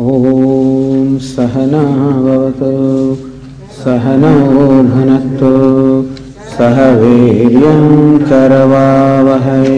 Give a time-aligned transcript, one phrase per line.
[0.00, 2.68] ॐ सहनावतु
[3.78, 4.34] सहनौ
[4.90, 5.48] भुनक्तु
[6.50, 9.72] सह वीर्यं करवावहै।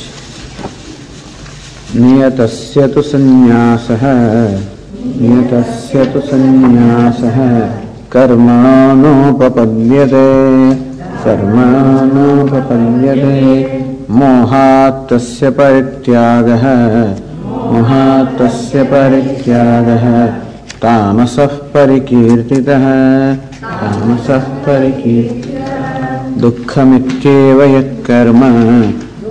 [1.96, 4.00] नियतस्य तु सन्न्यासः।
[5.20, 7.60] नियतस्य तु सन्न्यासः।
[8.12, 10.74] कर्मणो नोपपद्यते
[11.24, 13.78] कर्मणो नोपपद्यते
[14.10, 16.64] मोहात् तस्य परित्यागः।
[17.72, 20.26] मोहात् तस्य परित्यागः।
[20.82, 22.84] तामसः परिकीर्तितः।
[23.34, 25.37] तामसः परिकीर्तितः।
[26.40, 28.40] दुःखमित्येव यत्कर्म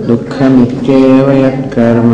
[0.06, 2.10] दुःखमित्येव यत्कर्म।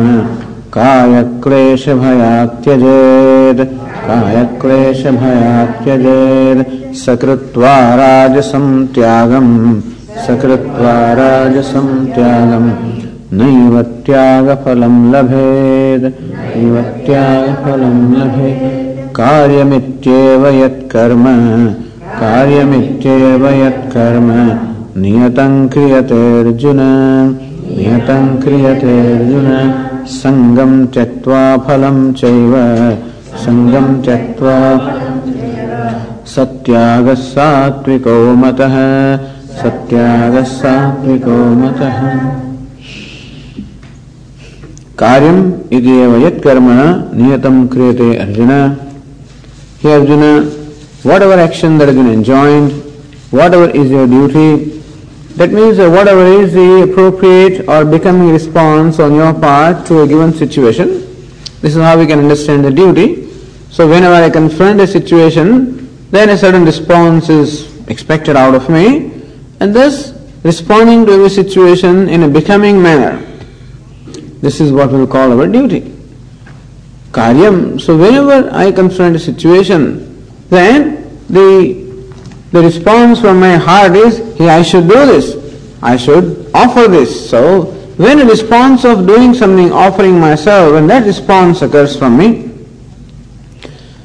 [0.75, 3.62] कायक्लेशभयात् त्यजेत्
[4.06, 9.81] कायक्लेशभयात् त्यजेत् सकृत्वा राजसं त्यागम्
[10.27, 12.70] सकृत्वा राजसं त्यागम्।
[13.39, 21.25] नैव त्यागफलं लभेत् नैव त्यागफलं लभेत्। कार्यमित्येव यत्कर्म
[22.20, 24.31] कार्यमित्येव यत्कर्म
[24.97, 26.81] नियतं क्रियते अर्जुन।
[27.77, 29.47] नियतं क्रियते अर्जुन।
[30.06, 32.53] संगम त्यक्त्वा फलं चैव।
[33.36, 34.59] संगम त्यक्त्वा
[36.27, 38.77] सत्यागः सात्विको मतः।
[39.62, 41.98] सत्यागः सात्विको मतः।
[44.98, 46.79] कार्यम इदेव यत्कर्मण
[47.23, 48.51] नियतम क्रियते अर्जुन।
[49.84, 50.23] हे Arjuna
[51.23, 52.70] whatever action that is been enjoined
[53.55, 54.70] whatever is your duty
[55.37, 60.33] that means whatever is the appropriate or becoming response on your part to a given
[60.33, 60.89] situation
[61.61, 63.29] this is how we can understand the duty
[63.70, 69.13] so whenever i confront a situation then a certain response is expected out of me
[69.61, 73.23] and thus responding to every situation in a becoming manner
[74.45, 75.81] this is what we call our duty.
[77.13, 77.81] Karyam.
[77.81, 81.83] So whenever I confront a situation, then the,
[82.55, 85.35] the response from my heart is, hey, I should do this.
[85.83, 87.29] I should offer this.
[87.29, 87.65] So
[87.97, 92.45] when a response of doing something, offering myself, when that response occurs from me,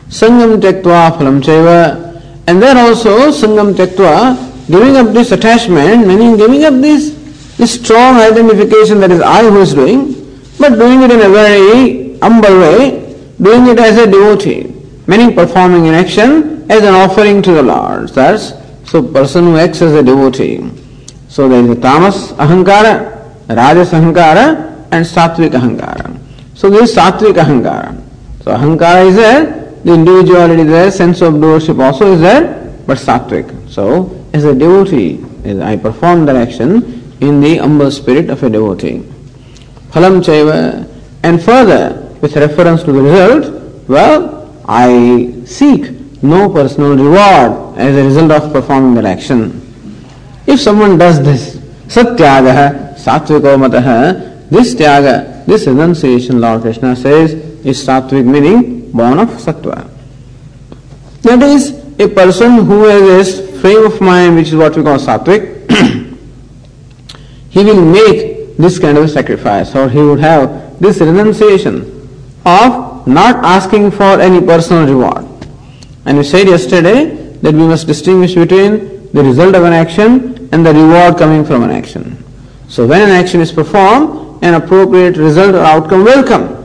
[0.09, 6.63] Sangam Tyaktva Phalam Chaiva, and then also Sangam Tyaktva, giving up this attachment, meaning giving
[6.65, 7.13] up this,
[7.57, 10.15] this strong identification that is I who is doing,
[10.57, 14.73] but doing it in a very humble way, doing it as a devotee,
[15.05, 18.09] meaning performing an action as an offering to the Lord.
[18.09, 18.53] That's
[18.89, 20.69] so person who acts as a devotee.
[21.27, 26.17] So there is a tamas ahankara, rajas ahankara, and sattvic ahankara.
[26.55, 27.99] So there is sattvic ahankara.
[28.43, 32.97] So ahankara is there, the individuality is there, sense of doership also is there, but
[32.97, 33.69] sattvic.
[33.69, 38.49] So as a devotee, as I perform that action in the humble spirit of a
[38.49, 38.99] devotee.
[39.91, 40.87] Phalam chaiva.
[41.23, 48.03] And further, with reference to the result, well, I seek no personal reward as a
[48.03, 49.61] result of performing that action.
[50.45, 51.55] If someone does this,
[51.87, 57.33] satyagaha, satviko mataha, this tyaga, this renunciation, Lord Krishna says,
[57.65, 59.89] is sattvic meaning born of sattva.
[61.21, 64.97] That is, a person who has this frame of mind, which is what we call
[64.97, 65.69] sattvic,
[67.49, 71.81] he will make this kind of a sacrifice, or he would have this renunciation
[72.45, 75.28] of not asking for any personal reward.
[76.05, 80.65] And we said yesterday that we must distinguish between the result of an action and
[80.65, 82.23] the reward coming from an action.
[82.67, 86.55] So when an action is performed, an appropriate result or outcome will come.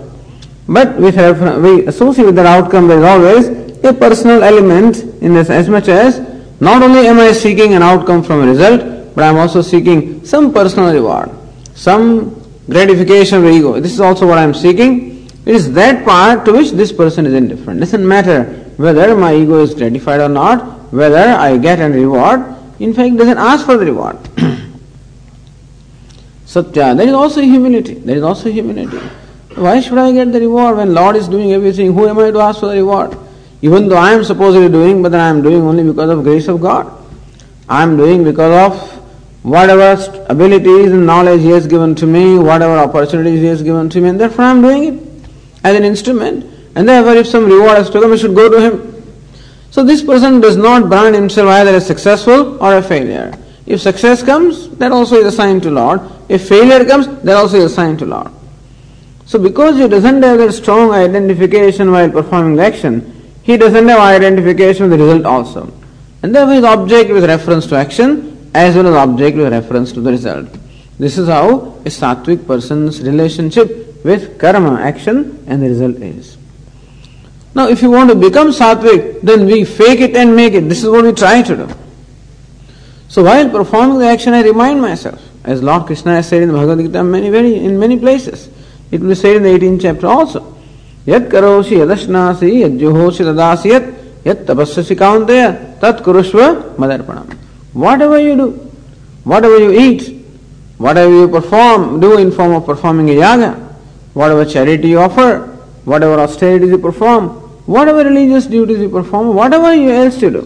[0.69, 5.35] But we, have, we associate with that outcome there is always a personal element in
[5.35, 6.21] this as much as
[6.61, 10.25] not only am I seeking an outcome from a result, but I am also seeking
[10.25, 11.31] some personal reward,
[11.75, 13.79] some gratification of ego.
[13.81, 15.27] This is also what I am seeking.
[15.45, 17.81] It is that part to which this person is indifferent.
[17.81, 22.55] Doesn't matter whether my ego is gratified or not, whether I get a reward.
[22.79, 24.19] In fact, doesn't ask for the reward.
[26.47, 27.95] Satya, there is also humility.
[27.95, 28.99] There is also humility.
[29.55, 31.95] Why should I get the reward when Lord is doing everything?
[31.95, 33.17] Who am I to ask for the reward?
[33.63, 36.61] Even though I am supposedly doing, but I am doing only because of grace of
[36.61, 36.93] God.
[37.69, 39.05] I am doing because of
[39.43, 44.01] whatever abilities and knowledge He has given to me, whatever opportunities He has given to
[44.01, 45.03] me, and therefore I am doing it
[45.63, 46.54] as an instrument.
[46.75, 48.95] And therefore, if some reward has to come, it should go to Him.
[49.75, 53.37] So this person does not brand himself either as successful or a failure.
[53.67, 56.01] If success comes, that also is assigned to Lord.
[56.29, 58.31] If failure comes, that also is assigned to Lord.
[59.27, 63.99] So because he doesn't have that strong identification while performing the action, he doesn't have
[63.99, 65.73] identification with the result also.
[66.23, 70.01] And therefore his object with reference to action as well as object with reference to
[70.01, 70.47] the result.
[71.01, 76.39] This is how a sattvic person's relationship with karma, action and the result is.
[77.55, 80.69] Now if you want to become sattvic, then we fake it and make it.
[80.69, 81.69] This is what we try to do.
[83.09, 86.55] So while performing the action, I remind myself, as Lord Krishna has said in the
[86.55, 88.49] Bhagavad Gita many, very, in many places.
[88.91, 90.57] It will be said in the 18th chapter also.
[91.07, 93.83] Yat karoshi yadashnasi yad juhoshi dadasi yat
[94.25, 97.33] yat tapasyasi kaunteya tat kurushva madarpanam.
[97.73, 98.51] Whatever you do,
[99.23, 100.25] whatever you eat,
[100.79, 103.53] whatever you perform, do in form of performing a yaga,
[104.15, 105.47] whatever charity you offer,
[105.85, 110.43] whatever austerities you perform, whatever religious duties you perform, whatever you else you do,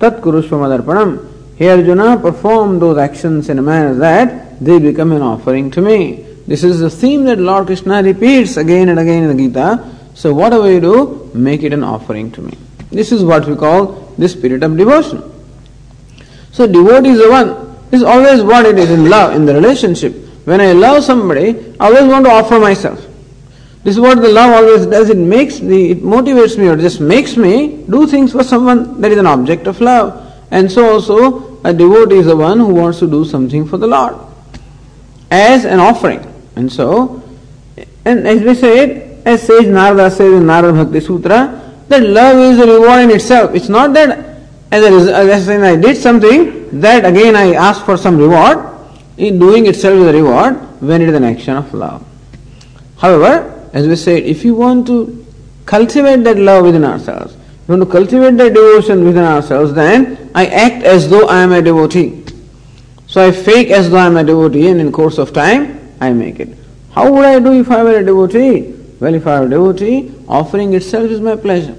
[0.00, 1.34] tat kurushva madarpanam.
[1.56, 6.24] Here Arjuna perform those actions in a manner that they become an offering to me.
[6.46, 9.96] This is the theme that Lord Krishna repeats again and again in the Gita.
[10.14, 12.56] So whatever you do, make it an offering to me.
[12.90, 15.22] This is what we call the spirit of devotion.
[16.52, 17.76] So devotee is the one.
[17.90, 20.14] This is always what it is in love, in the relationship.
[20.44, 23.04] When I love somebody, I always want to offer myself.
[23.84, 25.08] This is what the love always does.
[25.08, 29.12] It makes me, it motivates me or just makes me do things for someone that
[29.12, 30.24] is an object of love.
[30.50, 33.86] And so also a devotee is the one who wants to do something for the
[33.86, 34.16] Lord
[35.30, 36.20] as an offering.
[36.56, 37.22] And so,
[38.04, 42.58] and as we said, as says Narada says in Narada Bhakti Sutra, that love is
[42.58, 43.54] a reward in itself.
[43.54, 44.40] It's not that
[44.70, 48.74] as a result, as I did something, that again I ask for some reward.
[49.16, 52.06] In doing itself is a reward when it is an action of love.
[52.98, 55.24] However, as we said, if you want to
[55.64, 60.46] cultivate that love within ourselves, you want to cultivate that devotion within ourselves, then I
[60.46, 62.24] act as though I am a devotee.
[63.06, 66.12] So I fake as though I am a devotee, and in course of time, I
[66.12, 66.58] make it.
[66.90, 68.74] How would I do if I were a devotee?
[68.98, 71.76] Well, if I were a devotee, offering itself is my pleasure.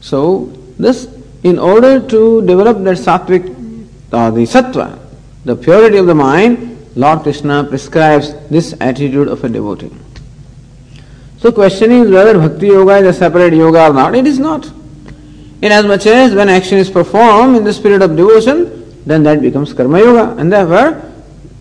[0.00, 1.06] So, this,
[1.44, 3.46] in order to develop that sattvic,
[4.12, 4.98] or the sattva,
[5.44, 9.92] the purity of the mind, Lord Krishna prescribes this attitude of a devotee.
[11.46, 14.16] So, question is whether bhakti yoga is a separate yoga or not.
[14.16, 14.68] It is not.
[15.62, 20.00] Inasmuch as when action is performed in the spirit of devotion, then that becomes karma
[20.00, 21.00] yoga, and therefore,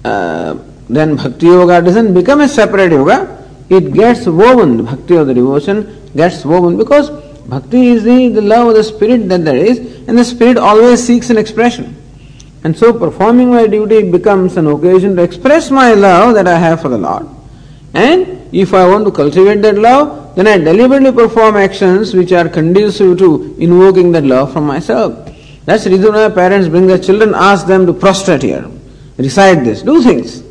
[0.03, 0.57] uh,
[0.89, 3.47] then bhakti yoga doesn't become a separate yoga.
[3.69, 4.85] It gets woven.
[4.85, 7.11] Bhakti of the devotion gets woven because
[7.47, 9.77] bhakti is the, the love of the spirit that there is,
[10.07, 11.95] and the spirit always seeks an expression.
[12.63, 16.81] And so, performing my duty becomes an occasion to express my love that I have
[16.81, 17.27] for the Lord.
[17.93, 22.47] And if I want to cultivate that love, then I deliberately perform actions which are
[22.47, 25.29] conducive to invoking that love from myself.
[25.65, 28.65] That's the reason why parents bring their children, ask them to prostrate here,
[29.17, 30.41] recite this, do things.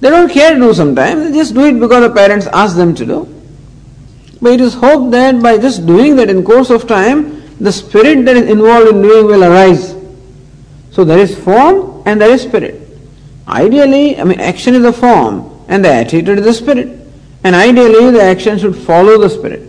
[0.00, 2.94] They don't care to do sometimes, they just do it because the parents ask them
[2.96, 3.44] to do.
[4.42, 8.26] But it is hoped that by just doing that in course of time, the spirit
[8.26, 9.94] that is involved in doing will arise.
[10.90, 12.78] So there is form and there is spirit.
[13.48, 17.01] Ideally, I mean action is the form, and the attitude is the spirit.
[17.44, 19.68] And ideally, the action should follow the spirit.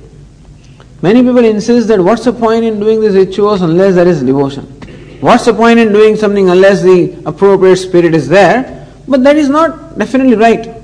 [1.01, 4.65] Many people insist that what's the point in doing these rituals unless there is devotion?
[5.19, 8.87] What's the point in doing something unless the appropriate spirit is there?
[9.07, 10.81] But that is not definitely right.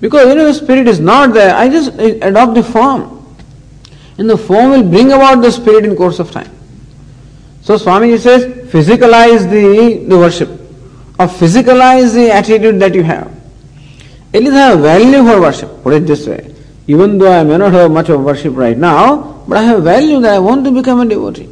[0.00, 3.36] Because when the spirit is not there, I just adopt the form.
[4.18, 6.50] And the form will bring about the spirit in course of time.
[7.62, 10.48] So Swamiji says, physicalize the, the worship,
[11.18, 13.35] or physicalize the attitude that you have.
[14.36, 16.54] It is a value for worship, put it this way.
[16.86, 20.20] Even though I may not have much of worship right now, but I have value
[20.20, 21.48] that I want to become a devotee.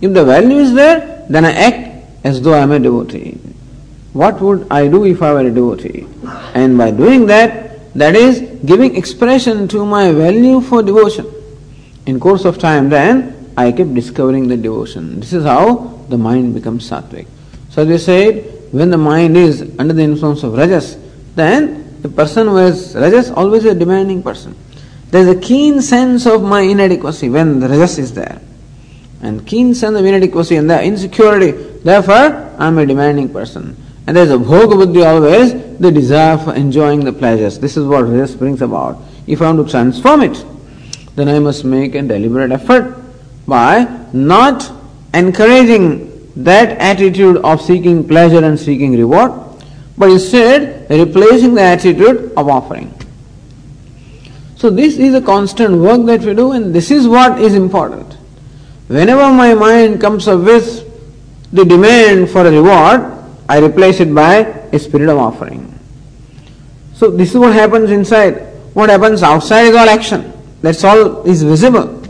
[0.00, 3.32] If the value is there, then I act as though I am a devotee.
[4.14, 6.06] What would I do if I were a devotee?
[6.54, 11.26] And by doing that, that is giving expression to my value for devotion.
[12.06, 15.20] In course of time, then I keep discovering the devotion.
[15.20, 17.26] This is how the mind becomes sattvic.
[17.68, 20.96] So they said, when the mind is under the influence of rajas,
[21.36, 24.56] then the person who has rajas always a demanding person.
[25.10, 28.40] There is a keen sense of my inadequacy when the rajas is there.
[29.22, 31.50] And keen sense of inadequacy and the insecurity.
[31.50, 33.76] Therefore, I am a demanding person.
[34.06, 37.58] And there is a bhoga buddhi always, the desire for enjoying the pleasures.
[37.58, 38.98] This is what rajas brings about.
[39.26, 40.44] If I want to transform it,
[41.16, 42.96] then I must make a deliberate effort
[43.46, 44.70] by not
[45.12, 49.32] encouraging that attitude of seeking pleasure and seeking reward,
[49.96, 52.94] but instead replacing the attitude of offering.
[54.56, 58.12] So, this is a constant work that we do, and this is what is important.
[58.88, 60.86] Whenever my mind comes up with
[61.52, 63.16] the demand for a reward,
[63.48, 64.36] I replace it by
[64.72, 65.78] a spirit of offering.
[66.94, 68.34] So this is what happens inside.
[68.74, 70.32] What happens outside is all action.
[70.60, 72.02] That's all is visible.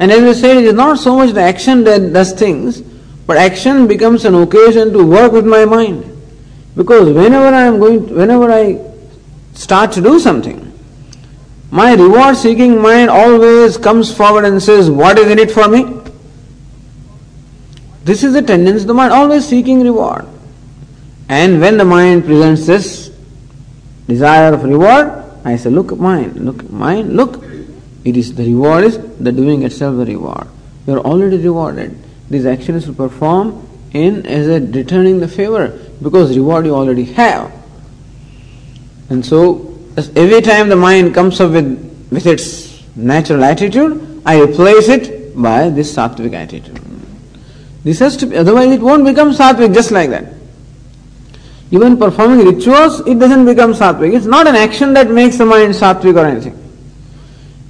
[0.00, 2.80] And as we said, it is not so much the action that does things,
[3.26, 6.04] but action becomes an occasion to work with my mind.
[6.76, 8.78] Because whenever I am going, to, whenever I
[9.54, 10.66] start to do something,
[11.70, 16.00] my reward seeking mind always comes forward and says, What is in it for me?
[18.04, 20.26] This is the tendency of the mind, always seeking reward.
[21.28, 23.10] And when the mind presents this
[24.06, 27.44] desire of reward, I say, Look, mind, look, mind, look.
[28.04, 30.48] It is the reward is the doing itself the reward.
[30.86, 31.96] You are already rewarded.
[32.30, 37.52] These actions will perform in as a returning the favor because reward you already have.
[39.10, 39.78] And so
[40.16, 45.68] every time the mind comes up with, with its natural attitude, I replace it by
[45.68, 46.80] this sattvic attitude.
[47.82, 50.34] This has to be, otherwise it won't become sattvic just like that.
[51.70, 54.14] Even performing rituals, it doesn't become sattvic.
[54.14, 56.56] It's not an action that makes the mind sattvic or anything.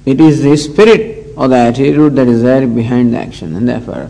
[0.05, 3.55] It is the spirit or the attitude that is there behind the action.
[3.55, 4.09] And therefore,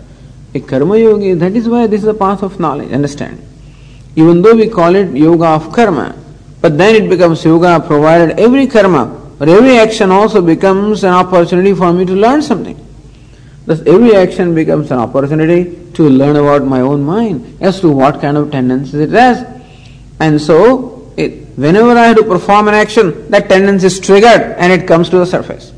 [0.53, 3.45] a karma yogi, that is why this is a path of knowledge, understand.
[4.15, 6.15] Even though we call it yoga of karma,
[6.59, 11.73] but then it becomes yoga provided every karma or every action also becomes an opportunity
[11.73, 12.77] for me to learn something.
[13.65, 18.21] Thus, every action becomes an opportunity to learn about my own mind as to what
[18.21, 19.43] kind of tendencies it has.
[20.19, 24.71] And so, it, whenever I have to perform an action, that tendency is triggered and
[24.71, 25.73] it comes to the surface.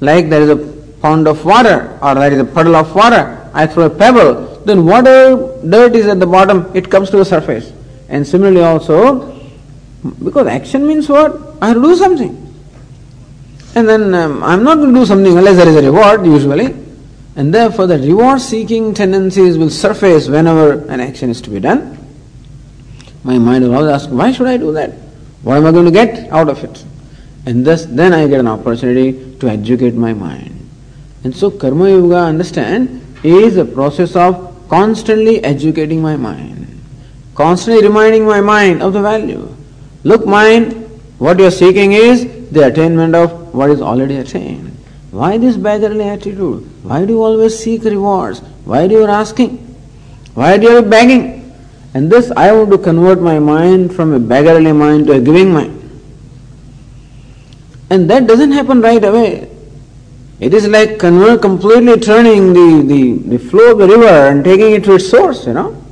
[0.00, 0.56] Like there is a
[1.00, 4.84] pond of water or there is a puddle of water, I throw a pebble, then
[4.84, 7.72] whatever dirt is at the bottom, it comes to the surface.
[8.08, 9.32] And similarly also,
[10.22, 11.40] because action means what?
[11.62, 12.42] I have to do something.
[13.74, 16.74] And then um, I'm not going to do something unless there is a reward, usually.
[17.36, 21.98] And therefore, the reward seeking tendencies will surface whenever an action is to be done.
[23.22, 24.92] My mind will always ask, why should I do that?
[25.42, 26.84] What am I going to get out of it?
[27.44, 30.68] And thus, then I get an opportunity to educate my mind.
[31.24, 36.80] And so, Karma Yoga, understand, is a process of constantly educating my mind,
[37.34, 39.54] constantly reminding my mind of the value.
[40.04, 40.72] Look, mind,
[41.18, 44.76] what you are seeking is the attainment of what is already attained.
[45.10, 46.68] Why this beggarly attitude?
[46.82, 48.40] Why do you always seek rewards?
[48.64, 49.56] Why do you are asking?
[50.34, 51.54] Why do you are begging?
[51.94, 55.52] And this I want to convert my mind from a beggarly mind to a giving
[55.52, 55.72] mind.
[57.88, 59.55] And that doesn't happen right away.
[60.38, 64.84] It is like completely turning the, the, the flow of the river and taking it
[64.84, 65.82] to its source, you know.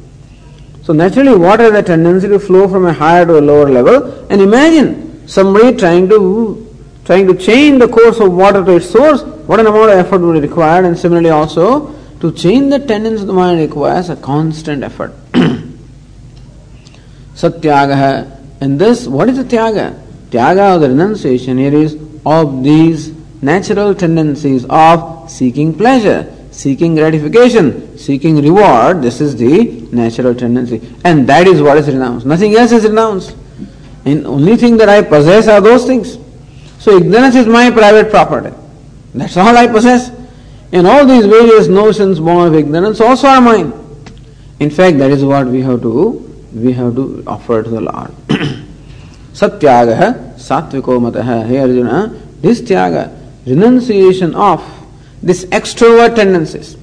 [0.82, 4.26] So naturally, water has a tendency to flow from a higher to a lower level.
[4.30, 6.60] And imagine somebody trying to
[7.06, 9.22] trying to change the course of water to its source.
[9.22, 10.84] What an amount of effort would be required.
[10.84, 15.14] And similarly, also to change the tendency of the mind requires a constant effort.
[17.34, 18.40] Satyaga.
[18.60, 19.98] And this, what is the tyaga?
[20.30, 21.96] Tyaga or the renunciation here is
[22.26, 23.13] of these
[23.44, 30.80] natural tendencies of seeking pleasure, seeking gratification, seeking reward, this is the natural tendency.
[31.04, 32.26] And that is what is renounced.
[32.26, 33.36] Nothing else is renounced.
[34.04, 36.18] And only thing that I possess are those things.
[36.78, 38.54] So ignorance is my private property.
[39.14, 40.10] That's all I possess.
[40.72, 43.72] And all these various notions born of ignorance also are mine.
[44.60, 46.20] In fact, that is what we have to
[46.54, 48.10] we have to offer to the Lord.
[49.34, 51.46] Satviko mataha.
[51.46, 52.08] Hey Arjuna,
[52.40, 54.62] this tyaga, renunciation of
[55.22, 56.76] this extrovert tendencies.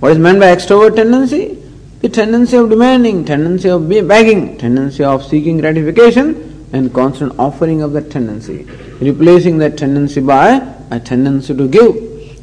[0.00, 1.58] What is meant by extrovert tendency?
[2.00, 7.92] The tendency of demanding, tendency of begging, tendency of seeking gratification, and constant offering of
[7.92, 8.64] that tendency.
[9.00, 11.94] Replacing that tendency by a tendency to give.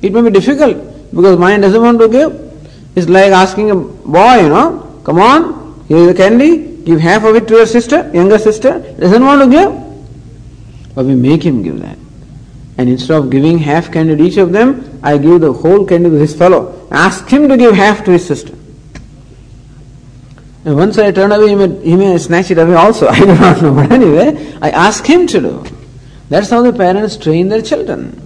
[0.01, 0.77] It may be difficult
[1.11, 2.31] because mind doesn't want to give.
[2.95, 7.23] It's like asking a boy, you know, come on, here is a candy, give half
[7.23, 10.95] of it to your sister, younger sister, doesn't want to give.
[10.95, 11.98] But we make him give that.
[12.79, 16.09] And instead of giving half candy to each of them, I give the whole candy
[16.09, 16.87] to this fellow.
[16.89, 18.53] Ask him to give half to his sister.
[20.63, 23.07] And once I turn away, he may, he may snatch it away also.
[23.09, 23.75] I do not know.
[23.75, 25.65] But anyway, I ask him to do.
[26.29, 28.25] That's how the parents train their children.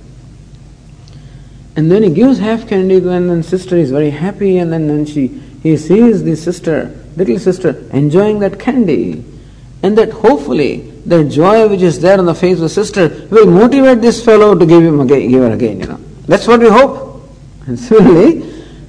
[1.75, 5.07] And then he gives half candy and then sister is very happy and then, then
[5.07, 5.29] she
[5.63, 9.25] he sees the sister, little sister, enjoying that candy.
[9.81, 13.47] And that hopefully the joy which is there on the face of the sister will
[13.47, 15.99] motivate this fellow to give him again, give her again, you know.
[16.27, 17.29] That's what we hope.
[17.67, 18.39] And similarly,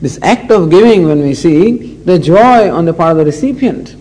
[0.00, 3.96] this act of giving, when we see the joy on the part of the recipient,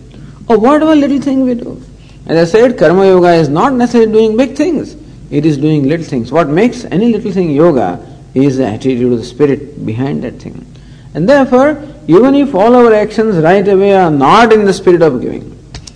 [0.48, 1.82] or whatever little thing we do.
[2.26, 4.96] As I said, karma yoga is not necessarily doing big things.
[5.30, 6.30] It is doing little things.
[6.30, 8.04] What makes any little thing yoga
[8.34, 10.66] is the attitude of the spirit behind that thing.
[11.14, 15.20] And therefore, even if all our actions right away are not in the spirit of
[15.20, 15.50] giving,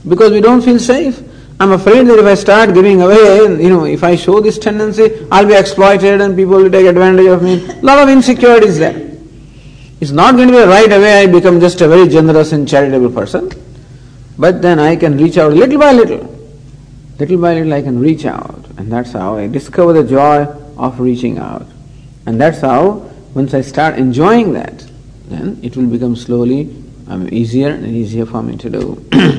[0.08, 1.20] because we don't feel safe,
[1.60, 5.26] I'm afraid that if I start giving away, you know, if I show this tendency,
[5.30, 7.68] I'll be exploited and people will take advantage of me.
[7.68, 9.08] A lot of insecurities there.
[10.00, 13.10] It's not going to be right away I become just a very generous and charitable
[13.10, 13.50] person,
[14.38, 16.38] but then I can reach out little by little.
[17.18, 20.46] Little by little I can reach out, and that's how I discover the joy
[20.76, 21.66] of reaching out.
[22.26, 24.86] And that's how, once I start enjoying that,
[25.26, 26.72] then it will become slowly
[27.08, 29.04] um, easier and easier for me to do.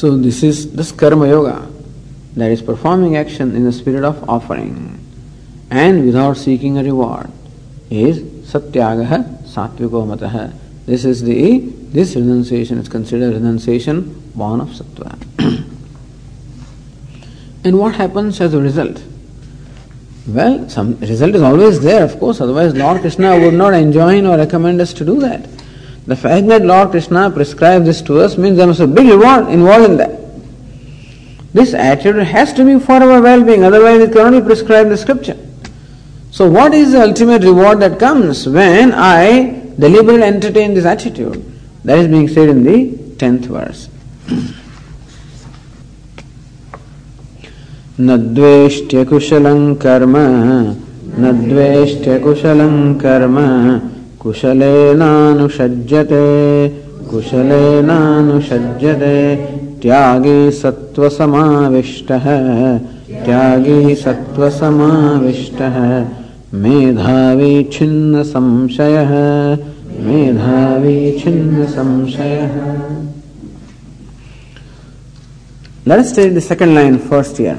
[0.00, 1.68] so this is this karma yoga
[2.34, 4.98] that is performing action in the spirit of offering
[5.70, 7.30] and without seeking a reward
[7.90, 8.20] is
[8.52, 9.18] satyagaha
[9.56, 10.54] satviko matah.
[10.86, 11.58] This is the
[11.98, 15.12] this renunciation is considered renunciation born of sattva.
[17.64, 19.02] and what happens as a result?
[20.26, 24.38] Well, some result is always there, of course, otherwise Lord Krishna would not enjoin or
[24.38, 25.46] recommend us to do that.
[26.09, 29.07] The fact that Lord Krishna prescribes this to us means there must be a big
[29.07, 30.19] reward involved in that.
[31.53, 34.97] This attitude has to be for our well-being, otherwise it cannot be prescribed in the
[34.97, 35.37] scripture.
[36.31, 41.43] So what is the ultimate reward that comes when I deliberately entertain this attitude?
[41.85, 43.89] That is being said in the tenth verse.
[47.97, 50.15] न द्वेष्ट्यकुशलं कर्म
[51.19, 53.37] न द्वेष्ट्यकुशलं कर्म
[54.22, 56.16] कुशलेनानुषज्यते
[57.10, 57.86] कुशलेनानुषज्यते
[59.82, 62.26] त्यागी सत्त्वसमाविष्टः
[63.26, 65.76] त्यागी सत्त्वसमाविष्टः
[66.62, 69.12] मेधावी छिन्न संशयः
[70.06, 72.56] मेधावी छिन्न संशयः
[75.86, 77.58] Let us take the second line first here.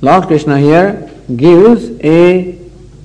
[0.00, 2.58] Lord Krishna here gives a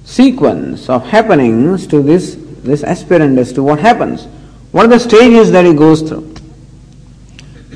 [0.05, 2.35] sequence of happenings to this,
[2.67, 4.25] this aspirant as to what happens.
[4.71, 6.33] What are the stages that he goes through?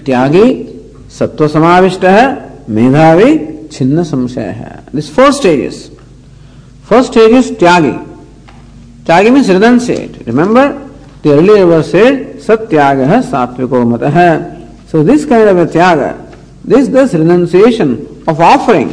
[0.03, 4.92] Tyagi, Sattva Samavishtaha, Medhavi, Chinna Samshaya.
[4.92, 5.92] These four stages.
[6.83, 8.07] First stage is Tyagi.
[9.03, 10.25] Tyagi means renunciate.
[10.27, 10.89] Remember,
[11.22, 14.87] the earlier verse said, Satyagaha Satviko Mataha.
[14.87, 16.35] So this kind of a Tyaga,
[16.66, 18.89] this thus renunciation of offering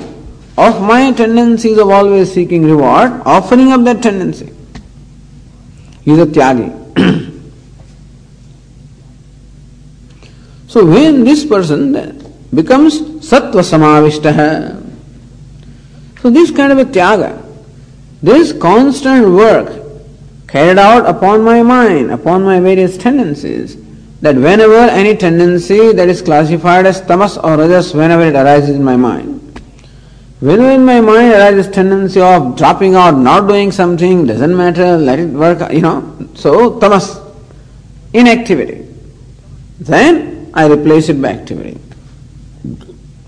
[0.56, 4.52] of my tendencies of always seeking reward, offering up that tendency.
[6.08, 6.72] He is a tyagi.
[10.66, 11.92] so when this person
[12.54, 14.82] becomes sattva samavishtaha,
[16.22, 17.44] so this kind of a tyaga,
[18.22, 19.82] this constant work
[20.48, 23.76] carried out upon my mind, upon my various tendencies,
[24.22, 28.82] that whenever any tendency that is classified as tamas or rajas, whenever it arises in
[28.82, 29.37] my mind,
[30.40, 35.18] whenever in my mind arises tendency of dropping out, not doing something, doesn't matter, let
[35.18, 37.18] it work, you know, so tamas,
[38.12, 38.86] inactivity,
[39.80, 41.78] then I replace it by activity.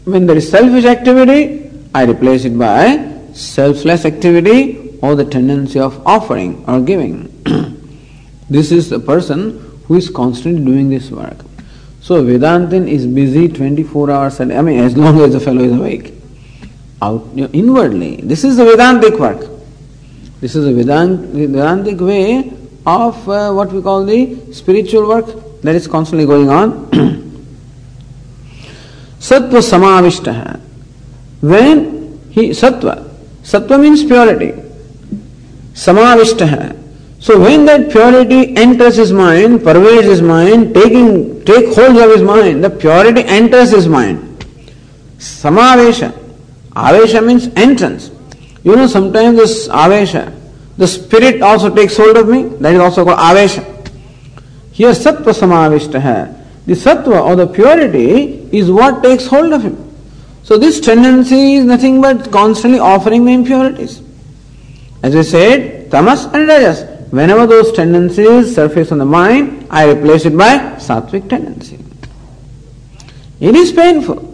[0.05, 6.05] When there is selfish activity, I replace it by selfless activity or the tendency of
[6.07, 7.27] offering or giving.
[8.51, 11.37] this is the person who is constantly doing this work.
[12.01, 15.63] So Vedantin is busy 24 hours a day, I mean as long as the fellow
[15.63, 16.20] is awake.
[17.03, 18.17] Out inwardly.
[18.17, 19.49] This is the Vedantic work.
[20.41, 22.53] This is the Vedant, Vedantic way
[22.87, 26.87] of uh, what we call the spiritual work that is constantly going on.
[29.19, 30.59] Sattva samavishtaha.
[31.41, 33.09] When he sattva,
[33.43, 34.53] sattva means purity.
[35.75, 36.77] Samavishtaha.
[37.19, 42.23] So when that purity enters his mind, pervades his mind, taking take hold of his
[42.23, 44.47] mind, the purity enters his mind.
[45.19, 46.20] Samavesha.
[46.81, 48.11] Avesha means entrance.
[48.63, 50.35] You know sometimes this avesha,
[50.79, 53.63] the spirit also takes hold of me, that is also called avesha.
[54.73, 56.65] Here sattva samavishtaha.
[56.65, 59.77] The sattva or the purity is what takes hold of him.
[60.43, 64.01] So this tendency is nothing but constantly offering the impurities.
[65.03, 66.85] As I said, tamas and rajas.
[67.11, 71.79] Whenever those tendencies surface on the mind, I replace it by sattvic tendency.
[73.39, 74.30] It is painful.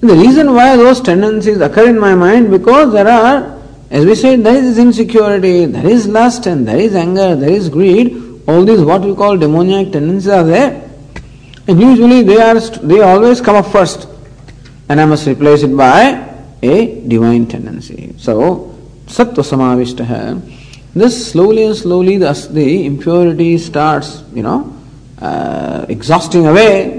[0.00, 4.44] The reason why those tendencies occur in my mind because there are, as we said,
[4.44, 8.42] there is insecurity, there is lust, and there is anger, there is greed.
[8.46, 10.88] All these what we call demoniac tendencies are there,
[11.66, 14.08] and usually they are they always come up first,
[14.88, 16.32] and I must replace it by
[16.62, 18.14] a divine tendency.
[18.18, 18.74] So
[19.06, 20.58] sattva samavishtaha
[20.94, 24.74] this slowly and slowly the, the impurity starts, you know,
[25.20, 26.97] uh, exhausting away.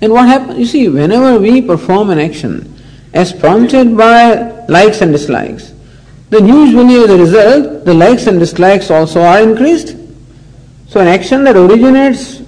[0.00, 0.58] And what happens?
[0.58, 2.74] You see, whenever we perform an action
[3.14, 5.72] as prompted by likes and dislikes,
[6.28, 9.96] then usually as a result, the likes and dislikes also are increased.
[10.88, 12.42] So an action that originates,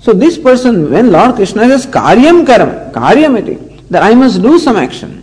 [0.00, 4.76] so this person, when Lord Krishna says karyam karam, karyamiti, that I must do some
[4.76, 5.22] action.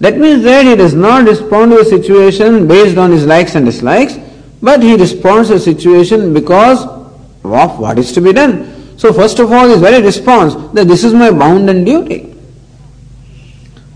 [0.00, 3.66] That means that he does not respond to a situation based on his likes and
[3.66, 4.18] dislikes,
[4.62, 8.79] but he responds to a situation because of what is to be done.
[9.00, 12.36] So first of all, his very response that this is my bounden duty.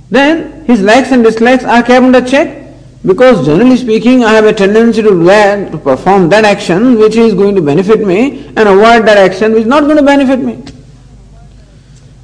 [0.09, 2.73] Then his likes and dislikes are kept under check
[3.05, 7.35] because generally speaking, I have a tendency to that, to perform that action which is
[7.35, 10.65] going to benefit me and avoid that action which is not going to benefit me.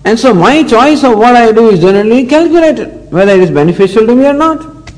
[0.06, 4.06] And so my choice of what I do is generally calculated, whether it is beneficial
[4.06, 4.90] to me or not.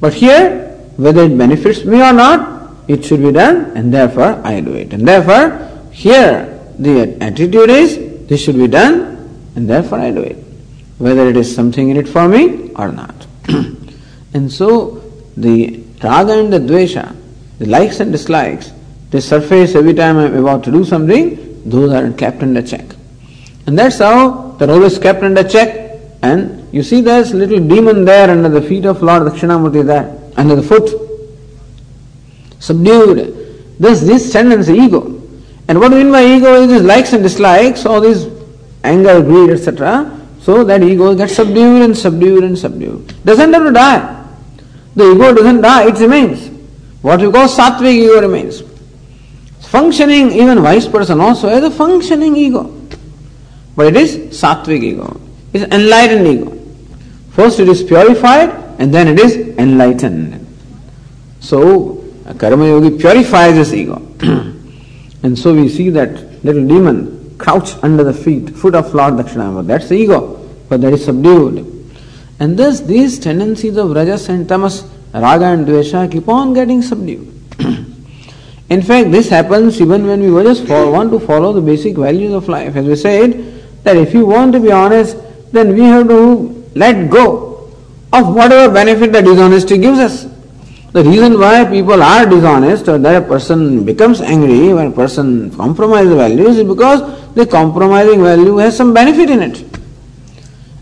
[0.00, 4.62] But here, whether it benefits me or not, it should be done and therefore I
[4.62, 4.94] do it.
[4.94, 5.68] And therefore,
[5.98, 8.96] here the attitude is this should be done
[9.56, 10.36] and therefore I do it.
[10.98, 13.26] Whether it is something in it for me or not.
[14.34, 15.02] And so
[15.36, 17.16] the raga and the dvesha,
[17.58, 18.70] the likes and dislikes,
[19.10, 22.84] they surface every time I'm about to do something, those are kept under check.
[23.66, 25.98] And that's how they're always kept under check.
[26.22, 30.54] And you see there's little demon there under the feet of Lord Dakshinamurti there, under
[30.54, 30.88] the foot.
[32.60, 33.80] Subdued.
[33.80, 35.17] Thus this tendency, ego.
[35.68, 38.26] And what do we mean by ego is likes and dislikes, all these
[38.82, 40.18] anger, greed, etc.
[40.40, 43.14] So that ego gets subdued and subdued and subdued.
[43.24, 44.24] Doesn't have to die.
[44.96, 46.48] The ego doesn't die, it remains.
[47.02, 48.62] What we call sattvic ego remains.
[49.60, 52.74] Functioning, even wise person also has a functioning ego.
[53.76, 55.20] But it is sattvic ego.
[55.52, 56.58] It's enlightened ego.
[57.32, 58.48] First it is purified
[58.80, 60.46] and then it is enlightened.
[61.40, 64.02] So, a karma yogi purifies his ego.
[65.22, 69.66] and so we see that little demon crouched under the feet, foot of Lord Dakshinamurti.
[69.66, 71.74] That's the ego, but that is subdued.
[72.40, 77.34] And thus these tendencies of rajas and tamas, raga and dvesha keep on getting subdued.
[78.70, 82.48] In fact, this happens even when we just want to follow the basic values of
[82.48, 82.76] life.
[82.76, 85.16] As we said, that if you want to be honest,
[85.52, 87.72] then we have to let go
[88.12, 90.26] of whatever benefit that dishonesty gives us.
[90.92, 95.50] The reason why people are dishonest or that a person becomes angry when a person
[95.54, 97.02] compromises values is because
[97.34, 99.64] the compromising value has some benefit in it.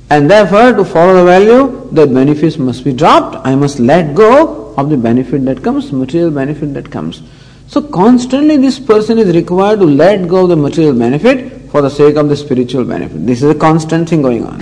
[0.09, 3.45] And therefore, to follow the value, the benefits must be dropped.
[3.45, 7.23] I must let go of the benefit that comes, material benefit that comes.
[7.67, 11.91] So constantly this person is required to let go of the material benefit for the
[11.91, 13.27] sake of the spiritual benefit.
[13.27, 14.61] This is a constant thing going on.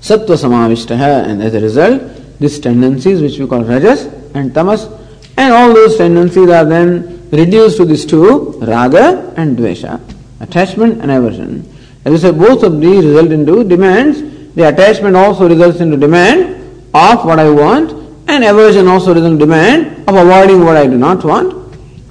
[0.00, 4.88] Sattva samavishtaha and as a result, these tendencies which we call rajas and tamas
[5.36, 10.00] and all those tendencies are then reduced to these two, raga and dvesha,
[10.40, 11.66] attachment and aversion.
[12.04, 14.20] As I said, both of these result into demands.
[14.54, 16.56] The attachment also results into demand
[16.92, 17.92] of what I want,
[18.28, 21.54] and aversion also results in demand of avoiding what I do not want.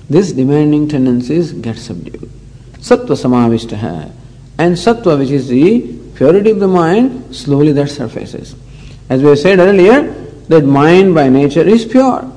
[0.09, 2.29] These demanding tendencies get subdued.
[2.79, 4.11] Sattva samavishtaha.
[4.57, 8.55] And sattva, which is the purity of the mind, slowly that surfaces.
[9.09, 10.13] As we said earlier,
[10.47, 12.31] that mind by nature is pure.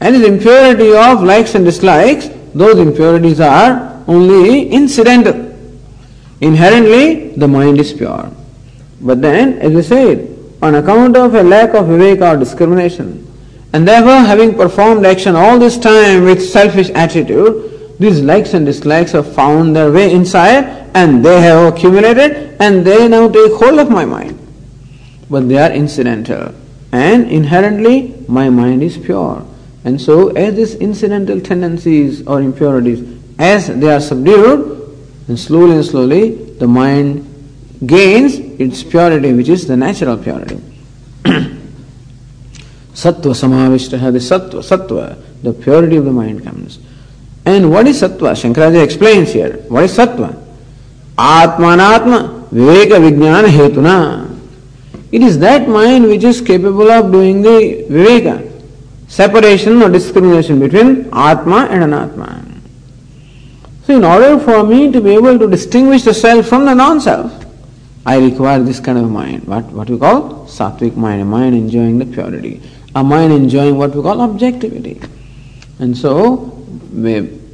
[0.00, 5.56] And the impurity of likes and dislikes, those impurities are only incidental.
[6.40, 8.30] Inherently, the mind is pure.
[9.00, 10.28] But then, as we said,
[10.60, 13.26] on account of a lack of viveka or discrimination,
[13.72, 19.12] and therefore having performed action all this time with selfish attitude, these likes and dislikes
[19.12, 23.90] have found their way inside and they have accumulated and they now take hold of
[23.90, 24.41] my mind.
[25.32, 26.54] But they are incidental.
[26.92, 29.46] And inherently, my mind is pure.
[29.82, 33.00] And so, as these incidental tendencies or impurities,
[33.38, 34.94] as they are subdued,
[35.28, 37.24] and slowly and slowly the mind
[37.86, 40.56] gains its purity, which is the natural purity.
[42.92, 46.78] sattva samavishtaha, the sattva, sattva, the purity of the mind comes.
[47.46, 48.36] And what is sattva?
[48.36, 49.54] Shankaracharya explains here.
[49.68, 50.38] What is sattva?
[51.16, 54.21] Atmanatma viveka vijnana hetuna.
[55.12, 58.50] It is that mind which is capable of doing the viveka,
[59.08, 62.48] separation or discrimination between atma and anatma.
[63.84, 67.00] So, in order for me to be able to distinguish the self from the non
[67.00, 67.44] self,
[68.06, 69.44] I require this kind of mind.
[69.44, 72.62] What, what we call sattvic mind, a mind enjoying the purity,
[72.94, 75.00] a mind enjoying what we call objectivity.
[75.78, 76.64] And so,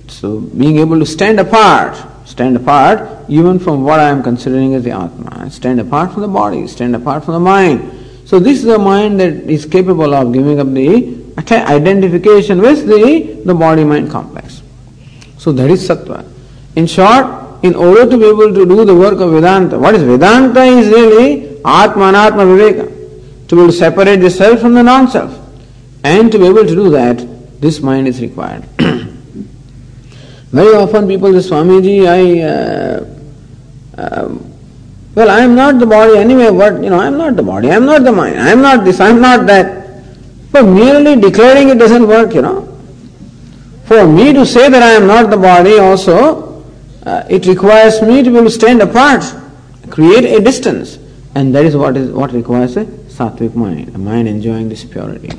[0.06, 1.96] so being able to stand apart,
[2.28, 6.28] stand apart even from what I am considering as the Atma, stand apart from the
[6.28, 7.80] body, stand apart from the mind.
[8.26, 11.16] So this is a mind that is capable of giving up the
[11.48, 14.62] identification with the, the body-mind complex.
[15.38, 16.30] So that is sattva.
[16.76, 20.02] In short, in order to be able to do the work of Vedanta, what is
[20.02, 23.48] Vedanta is really Atma Anatma Viveka.
[23.48, 25.32] to be able to separate the self from the non-self.
[26.04, 27.26] And to be able to do that,
[27.60, 28.64] this mind is required.
[30.52, 34.38] Very often people say, Swamiji, I, uh, uh,
[35.14, 37.70] well, I am not the body anyway, but, you know, I am not the body,
[37.70, 40.02] I am not the mind, I am not this, I am not that.
[40.50, 42.64] But merely declaring it doesn't work, you know.
[43.84, 46.64] For me to say that I am not the body also,
[47.04, 49.24] uh, it requires me to be able to stand apart,
[49.90, 50.98] create a distance.
[51.34, 55.30] And that is what is what requires a sattvic mind, a mind enjoying this purity.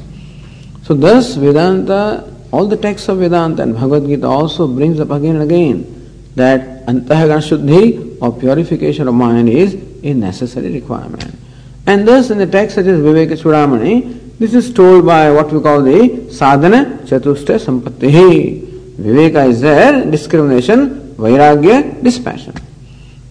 [0.83, 5.35] So thus Vedanta, all the texts of Vedanta and Bhagavad Gita also brings up again
[5.35, 5.95] and again
[6.35, 11.35] that antahkarana shuddhi or purification of mind is a necessary requirement.
[11.85, 15.61] And thus in the text such as Viveka Chudamani, this is told by what we
[15.61, 18.61] call the sadhana chatushta sampatti.
[18.95, 22.53] Viveka is there, discrimination, vairagya, dispassion.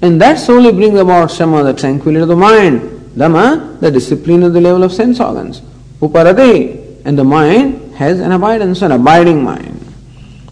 [0.00, 4.52] And that solely brings about shama, the tranquility of the mind, dama, the discipline of
[4.52, 5.60] the level of sense organs,
[6.00, 9.80] uparati, and the mind has an abidance, an abiding mind.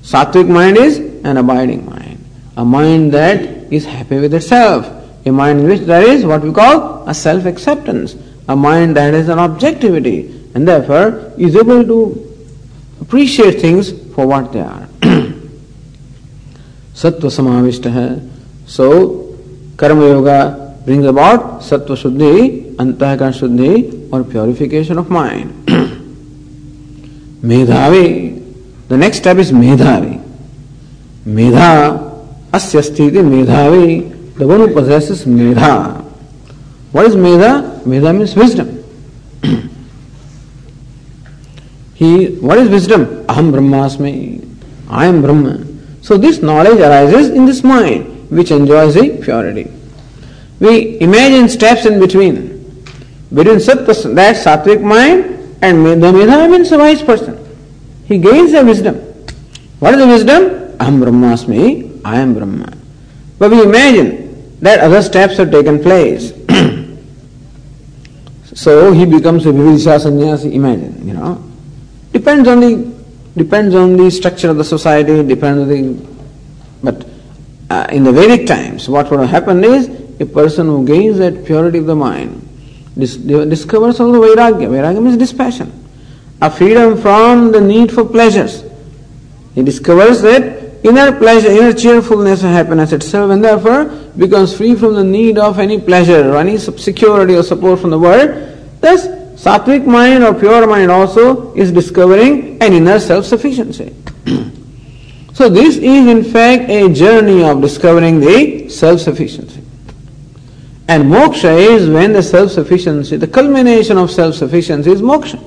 [0.02, 2.18] Sattvic mind is an abiding mind,
[2.56, 3.40] a mind that
[3.72, 4.84] is happy with itself,
[5.24, 8.16] a mind in which there is what we call a self acceptance,
[8.48, 10.18] a mind that has an objectivity,
[10.54, 12.00] and therefore is able to
[13.00, 14.88] appreciate things for what they are.
[16.94, 18.20] Samavishta hai.
[18.66, 19.38] So
[19.76, 25.68] Karma Yoga brings about Sattva Shuddhi, Antahakar Shuddhi or purification of mind.
[27.42, 28.42] Medhavi.
[28.88, 30.22] The next step is Medhavi.
[31.26, 36.02] Medha, Asya Sthiti Medhavi, the one who possesses Medha.
[36.92, 37.80] What is Medha?
[37.82, 38.84] Medha means wisdom.
[41.94, 43.26] he, what is wisdom?
[43.26, 44.56] Aham Brahmasmi.
[44.88, 45.66] I am Brahma.
[46.00, 49.70] So this knowledge arises in this mind which enjoys the purity.
[50.60, 52.64] We imagine steps in between.
[53.34, 56.12] Between sattva, that sattvic mind and medha.
[56.12, 57.38] Medha means a wise person.
[58.06, 58.96] He gains a wisdom.
[59.78, 60.42] What is the wisdom?
[60.78, 62.72] Aham Brahmasmi, I am Brahma.
[63.38, 66.32] But we imagine that other steps have taken place.
[68.54, 71.42] so he becomes a Vividisha sannyasi, imagine, you know.
[72.12, 72.96] Depends on the
[73.36, 76.06] depends on the structure of the society, depends on the
[76.82, 77.06] but
[77.68, 79.88] uh, in the Vedic times, what would have happened is
[80.20, 82.42] a person who gains that purity of the mind
[82.98, 84.68] dis- discovers also vairagya.
[84.68, 85.72] Vairagya means dispassion,
[86.40, 88.64] a freedom from the need for pleasures.
[89.54, 93.84] He discovers that inner pleasure, inner cheerfulness and happiness itself, and therefore
[94.16, 97.98] becomes free from the need of any pleasure or any security or support from the
[97.98, 98.30] world.
[98.80, 99.06] Thus,
[99.36, 103.94] sattvic mind or pure mind also is discovering an inner self-sufficiency.
[105.36, 109.65] So this is in fact a journey of discovering the self-sufficiency.
[110.88, 115.42] And moksha is when the self-sufficiency, the culmination of self-sufficiency is moksha.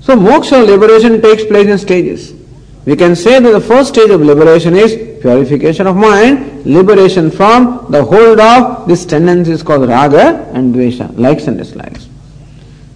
[0.00, 2.32] So moksha liberation takes place in stages.
[2.86, 7.86] We can say that the first stage of liberation is purification of mind, liberation from
[7.90, 12.08] the hold of this tendency is called raga and dvesha, likes and dislikes.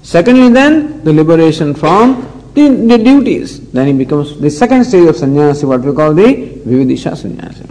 [0.02, 3.70] Secondly then, the liberation from the, the duties.
[3.70, 7.66] Then he becomes the second stage of sannyasi, what we call the vividisha sannyasi.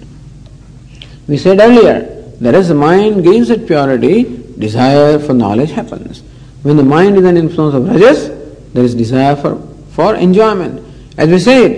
[1.28, 4.24] We said earlier that as the mind gains its purity,
[4.58, 6.24] desire for knowledge happens.
[6.64, 8.30] When the mind is an influence of rajas,
[8.74, 9.56] there is desire for,
[9.92, 10.84] for enjoyment.
[11.18, 11.72] As we said,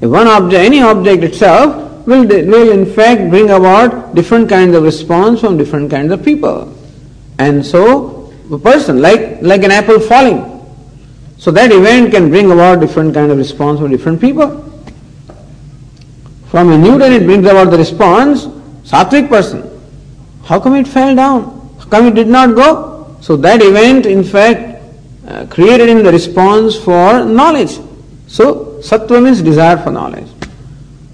[0.00, 4.82] if one object, any object itself will, will in fact bring about different kinds of
[4.82, 6.74] response from different kinds of people.
[7.38, 10.58] And so, a person, like, like an apple falling,
[11.36, 14.64] so that event can bring about different kind of response from different people.
[16.48, 18.46] From a Newton it brings about the response,
[18.82, 19.77] sattvic person.
[20.48, 21.42] How come it fell down?
[21.78, 23.16] How come it did not go?
[23.20, 24.82] So that event in fact
[25.26, 27.72] uh, created in the response for knowledge.
[28.28, 30.28] So sattva means desire for knowledge.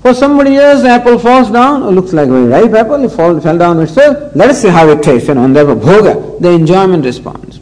[0.03, 3.11] For somebody else, the apple falls down, it looks like a very ripe apple, it
[3.11, 4.37] fall, fell down itself.
[4.37, 7.59] Let us see how it tastes, you know, and therefore bhoga, the enjoyment response.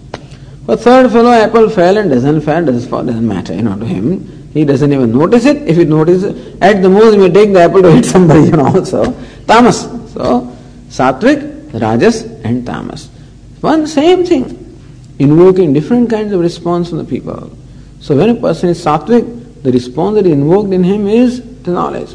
[0.68, 3.86] A third fellow apple fell and doesn't fall, doesn't fall, doesn't matter, you know, to
[3.86, 4.50] him.
[4.52, 5.56] He doesn't even notice it.
[5.68, 8.56] If he notices, at the most he may take the apple to hit somebody, you
[8.56, 9.82] know, so Tamas.
[10.12, 10.54] So,
[10.88, 13.08] Sattvic, Rajas and Tamas.
[13.60, 14.58] One same thing.
[15.18, 17.56] Invoking different kinds of response from the people.
[18.00, 21.70] So when a person is Sattvic, the response that is invoked in him is the
[21.70, 22.10] knowledge.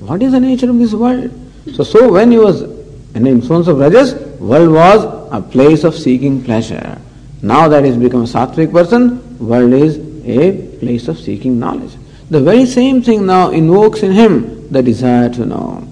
[0.00, 1.30] What is the nature of this world?
[1.74, 5.94] So, so when he was in the influence of Rajas, world was a place of
[5.94, 6.98] seeking pleasure.
[7.42, 11.92] Now that he's become a sattvic person, world is a place of seeking knowledge.
[12.30, 15.86] The very same thing now invokes in him the desire to know.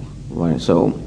[0.59, 0.99] So,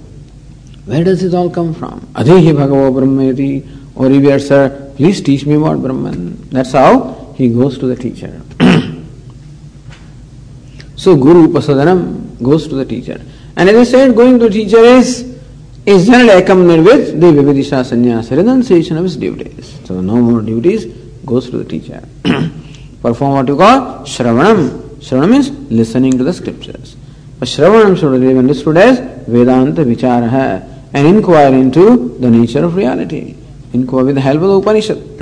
[0.90, 2.02] where does it all come from?
[2.14, 6.50] Adhihi bhagavo brahmeti, or sir, please teach me about Brahman.
[6.50, 8.42] That's how he goes to the teacher.
[10.96, 13.22] so Guru Upasadanam goes to the teacher.
[13.58, 15.38] And as I said, going to the teacher is
[15.86, 19.78] is generally accompanied with the Vividisha Sannyasa, renunciation of his duties.
[19.86, 20.86] So no more duties,
[21.26, 22.02] goes to the teacher.
[23.02, 24.98] Perform what you call Shravanam.
[25.00, 26.96] Shravanam means listening to the scriptures.
[27.38, 33.36] But Shravanam should be understood as Vedanta Vicharaha, an inquire into the nature of reality.
[33.74, 34.98] Inquiry with the help of the Upanishad.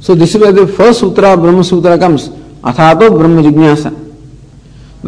[0.00, 2.28] so this is where the first sutra, Brahma Sutra comes.
[2.28, 4.04] Athato Brahma Jignasa.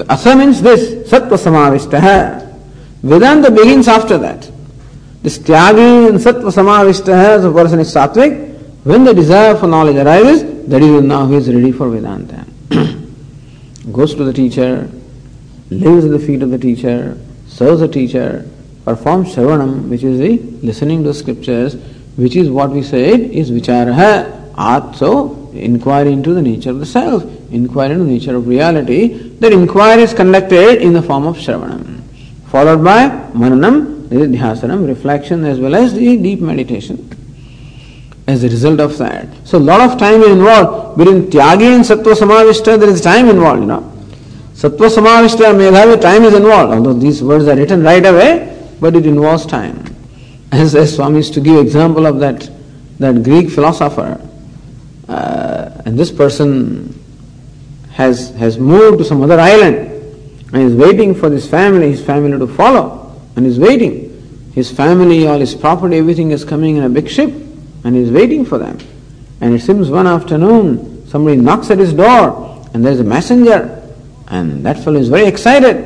[0.08, 2.46] Atha means this, Sattva Samavishtaha.
[3.02, 4.50] Vedanta begins after that.
[5.22, 8.46] This Tyagi and Sattva Samavishtaha, the person is Sattvic.
[8.84, 12.46] When the desire for knowledge arises, that is now he is ready for Vedanta.
[13.92, 14.88] Goes to the teacher,
[15.70, 17.18] lives at the feet of the teacher,
[17.58, 18.48] serves the teacher,
[18.84, 21.74] performs Shravanam, which is the listening to scriptures,
[22.16, 24.36] which is what we said is Vicharaha.
[24.94, 29.08] So, inquiry into the nature of the self, inquiry into the nature of reality.
[29.40, 32.00] That inquiry is conducted in the form of Shravanam,
[32.46, 37.10] followed by Mananam, Nididhyasanam, reflection as well as the deep meditation
[38.28, 39.26] as a result of that.
[39.44, 40.98] So a lot of time is involved.
[40.98, 43.97] Between Tyagi and Sattva Samavishta, there is time involved, you know.
[44.58, 46.74] Sattva Samavishta and Medhavi, time is involved.
[46.74, 49.84] Although these words are written right away, but it involves time.
[50.50, 52.50] As, as Swami used to give example of that,
[52.98, 54.20] that Greek philosopher,
[55.08, 56.92] uh, and this person
[57.92, 59.92] has, has moved to some other island
[60.52, 64.50] and is waiting for this family, his family to follow, and is waiting.
[64.56, 67.30] His family, all his property, everything is coming in a big ship
[67.84, 68.76] and he's waiting for them.
[69.40, 73.77] And it seems one afternoon somebody knocks at his door and there's a messenger
[74.28, 75.76] and that fellow is very excited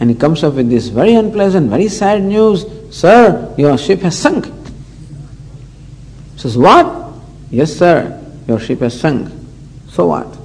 [0.00, 2.66] and he comes up with this very unpleasant, very sad news.
[2.90, 4.46] Sir, your ship has sunk.
[6.36, 7.14] Says, what?
[7.50, 9.32] Yes, sir, your ship has sunk.
[9.88, 10.36] So what?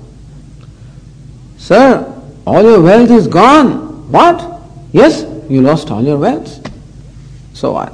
[1.58, 4.10] Sir, all your wealth is gone.
[4.12, 4.62] What?
[4.94, 6.72] Yes, you lost all your wealth.
[7.54, 7.94] So what?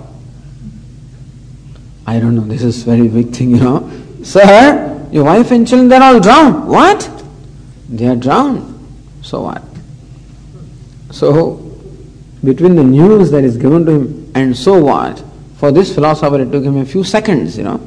[2.06, 3.92] I don't know, this is very big thing, you know.
[4.24, 6.68] Sir, your wife and children, they're all drowned.
[6.68, 7.10] What?
[7.90, 8.77] They are drowned.
[9.28, 9.62] So what?
[11.12, 11.58] So,
[12.44, 15.22] between the news that is given to him and so what,
[15.58, 17.82] for this philosopher it took him a few seconds, you know,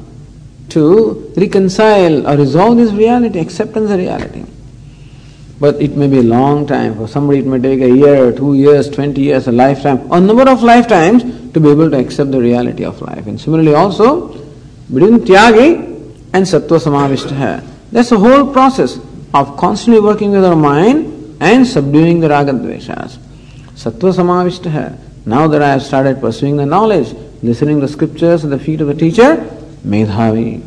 [0.69, 4.45] to reconcile or resolve this reality, acceptance of reality.
[5.59, 6.95] But it may be a long time.
[6.95, 10.47] For somebody it may take a year, two years, twenty years, a lifetime, a number
[10.47, 11.23] of lifetimes
[11.53, 13.25] to be able to accept the reality of life.
[13.25, 14.27] And similarly also,
[14.93, 15.75] between Tyagi
[16.33, 18.99] and Sattva Samavishtaha, that's a whole process
[19.33, 21.10] of constantly working with our mind
[21.41, 23.17] and subduing the Raga Dveshas.
[23.73, 28.59] Sattva Samavishtaha, now that I have started pursuing the knowledge, listening the scriptures at the
[28.59, 29.37] feet of the teacher,
[29.83, 30.61] Medhavi,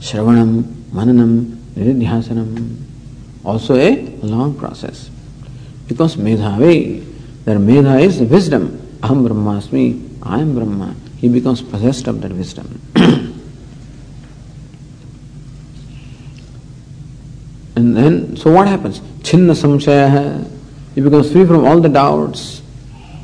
[0.00, 2.80] Shravanam, Mananam, Nididhyasanam,
[3.44, 5.10] also a long process.
[5.88, 7.04] Because Medhavi,
[7.44, 10.94] their Medha is wisdom, Aham Brahmasmi, I am Brahma.
[11.18, 12.80] He becomes possessed of that wisdom.
[17.76, 19.00] And then, so what happens?
[19.22, 20.48] Chinna Samshaya,
[20.94, 22.62] he becomes free from all the doubts.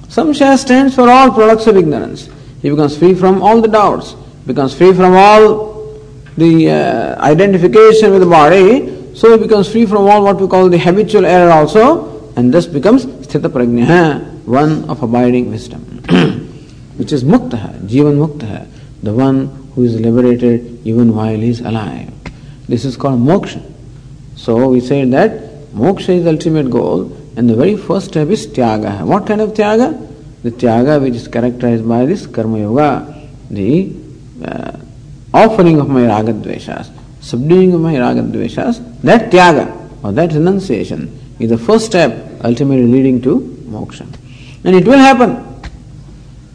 [0.08, 2.28] Samshaya stands for all products of ignorance.
[2.62, 4.14] He becomes free from all the doubts,
[4.46, 5.98] becomes free from all
[6.36, 10.68] the uh, identification with the body, so he becomes free from all what we call
[10.68, 15.80] the habitual error also, and thus becomes Sthita Prajna one of abiding wisdom,
[16.96, 18.66] which is mukta, jivan mukta,
[19.02, 22.10] the one who is liberated even while he is alive.
[22.68, 23.69] This is called moksha.
[24.44, 25.32] So we say that
[25.74, 29.04] moksha is the ultimate goal, and the very first step is tyaga.
[29.04, 29.88] What kind of tyaga?
[30.42, 33.94] The tyaga which is characterized by this karma yoga, the
[34.42, 34.78] uh,
[35.34, 39.66] offering of my ragadveshas, subduing of my ragadveshas, that tyaga
[40.02, 41.02] or that renunciation
[41.38, 44.06] is the first step ultimately leading to moksha.
[44.64, 45.46] And it will happen.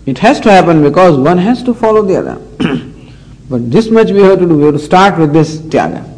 [0.07, 2.41] It has to happen because one has to follow the other.
[3.49, 4.57] but this much we have to do.
[4.57, 6.14] We have to start with this tyaga.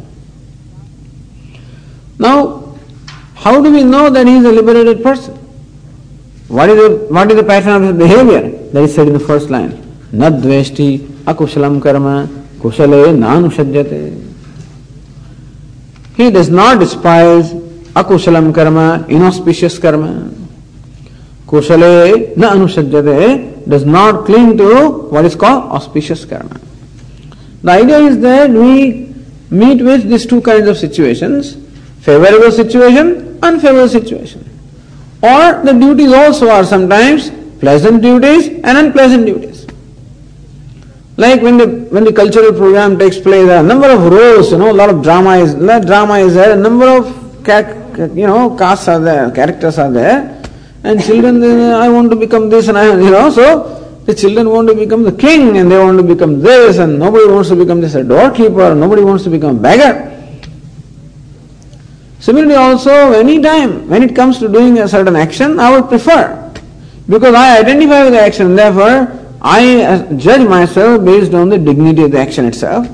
[2.18, 2.76] Now,
[3.34, 5.34] how do we know that he is a liberated person?
[6.48, 8.70] What is the, what is the pattern of his behavior?
[8.72, 9.72] That is said in the first line.
[10.12, 12.26] Nadveshti akushalam karma
[12.58, 14.24] kushale nanushajyate.
[16.16, 20.30] He does not despise akushalam karma, inauspicious karma.
[21.46, 26.58] Kushale na anushajyate does not cling to what is called auspicious karma.
[27.62, 29.14] The idea is that we
[29.50, 31.67] meet with these two kinds of situations
[32.08, 34.40] favorable situation, unfavorable situation.
[35.22, 37.30] Or the duties also are sometimes
[37.60, 39.66] pleasant duties and unpleasant duties.
[41.16, 44.52] Like when the when the cultural program takes place, there are a number of roles,
[44.52, 47.08] you know, a lot of drama is drama is there, a number of
[48.16, 50.18] you know casts are there, characters are there,
[50.84, 51.42] and children,
[51.86, 53.46] I want to become this, and I, you know, so
[54.06, 57.26] the children want to become the king, and they want to become this, and nobody
[57.26, 60.17] wants to become this a doorkeeper, nobody wants to become a beggar.
[62.20, 66.48] Similarly, also, any time when it comes to doing a certain action, I would prefer
[67.08, 72.02] because I identify with the action, therefore I uh, judge myself based on the dignity
[72.02, 72.86] of the action itself.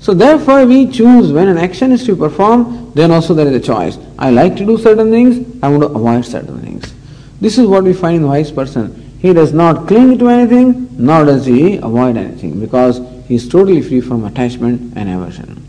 [0.00, 3.60] So therefore we choose when an action is to perform, then also there is a
[3.60, 3.98] choice.
[4.18, 6.94] I like to do certain things, I want to avoid certain things.
[7.40, 8.98] This is what we find in the wise person.
[9.18, 13.80] He does not cling to anything, nor does he avoid anything, because he is totally
[13.82, 15.64] free from attachment and aversion.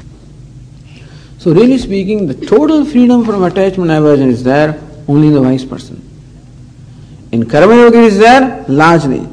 [1.44, 4.80] So really speaking, the total freedom from attachment aversion is there
[5.10, 6.02] only in the wise person.
[7.34, 9.28] In Karma Yoga is there largely.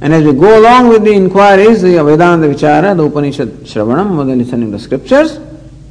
[0.00, 4.24] And as we go along with the inquiries, the Vedanta Vichara, the Upanishad Shravanam, or
[4.24, 5.38] the listening to scriptures,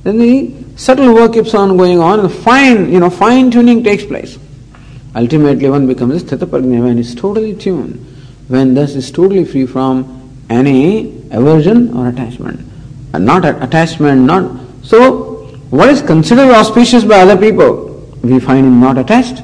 [0.04, 4.04] then the subtle work keeps on going on and fine, you know, fine tuning takes
[4.04, 4.38] place.
[5.16, 8.06] Ultimately one becomes a Sthita Prajna when is totally tuned,
[8.50, 12.60] when thus is totally free from any aversion or attachment.
[13.14, 15.31] And not attachment, not so
[15.72, 19.40] what is considered auspicious by other people, we find him not attached.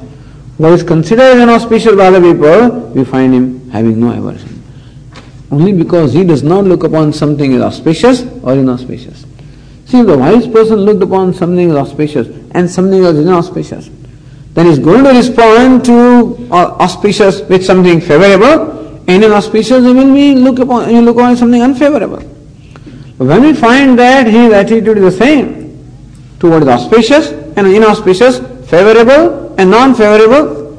[0.57, 4.57] What is considered inauspicious by other people, we find him having no aversion
[5.51, 9.25] only because he does not look upon something as auspicious or inauspicious.
[9.85, 13.89] See, the wise person looked upon something as auspicious and something as inauspicious,
[14.53, 20.13] then he is going to respond to uh, auspicious with something favorable, and inauspicious will
[20.13, 22.19] be look upon he look upon something unfavorable.
[23.17, 25.56] When we find that his attitude is the same
[26.39, 30.77] towards auspicious and inauspicious, favorable and non-favorable,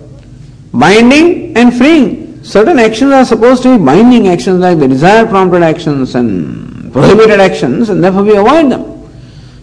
[0.72, 5.62] binding and freeing, certain actions are supposed to be binding actions like the desire prompted
[5.62, 8.94] actions and prohibited actions and therefore we avoid them.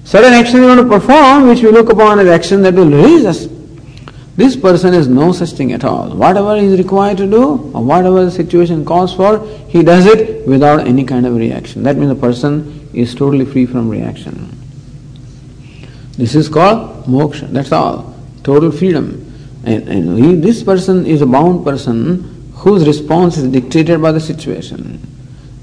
[0.04, 3.26] Certain actions we want to perform which we look upon as actions that will release
[3.26, 3.48] us.
[4.36, 6.10] This person is no such thing at all.
[6.14, 10.46] Whatever he is required to do or whatever the situation calls for, he does it
[10.46, 11.84] without any kind of reaction.
[11.84, 14.52] That means the person is totally free from reaction.
[16.18, 17.50] This is called moksha.
[17.52, 18.16] That's all.
[18.44, 19.22] Total freedom.
[19.66, 24.20] And, and he, this person is a bound person whose response is dictated by the
[24.20, 25.00] situation.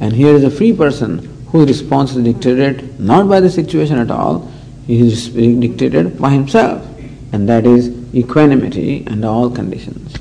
[0.00, 4.10] And here is a free person whose response is dictated not by the situation at
[4.10, 4.50] all,
[4.86, 6.86] he is dictated by himself.
[7.32, 10.14] And that is equanimity under all conditions.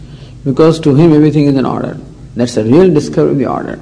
[0.44, 1.98] Because to him everything is in order.
[2.36, 3.80] That's the real discovery of the order.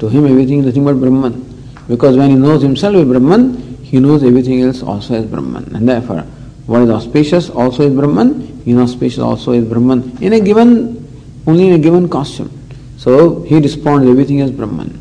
[0.00, 1.46] To him everything is nothing but Brahman.
[1.88, 5.74] Because when he knows himself as Brahman, he knows everything else also as Brahman.
[5.74, 6.20] And therefore,
[6.66, 10.16] what is auspicious also is Brahman, inauspicious also is Brahman.
[10.22, 10.96] In a given
[11.44, 12.56] only in a given costume.
[12.98, 14.96] So he responds everything as Brahman,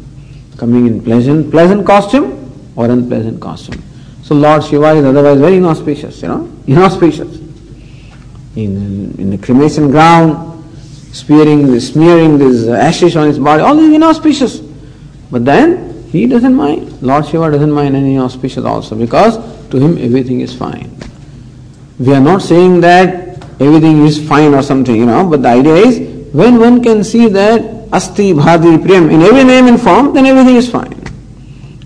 [0.57, 3.83] coming in pleasant, pleasant costume or unpleasant costume.
[4.23, 7.37] So Lord Shiva is otherwise very inauspicious, you know, inauspicious.
[8.55, 10.65] In, in the cremation ground,
[11.13, 14.61] spearing, smearing this ashes on his body, all is inauspicious.
[15.29, 17.01] But then he doesn't mind.
[17.01, 19.37] Lord Shiva doesn't mind any auspicious also because
[19.69, 20.95] to him everything is fine.
[21.99, 25.75] We are not saying that everything is fine or something, you know, but the idea
[25.75, 30.25] is when one can see that Asti, Bhati, Priyam in every name and form, then
[30.25, 30.95] everything is fine.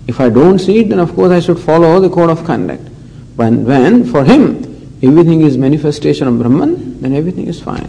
[0.06, 2.82] If I don't see it, then of course I should follow the code of conduct.
[3.36, 4.64] But when for him
[5.02, 7.88] everything is manifestation of Brahman, then everything is fine.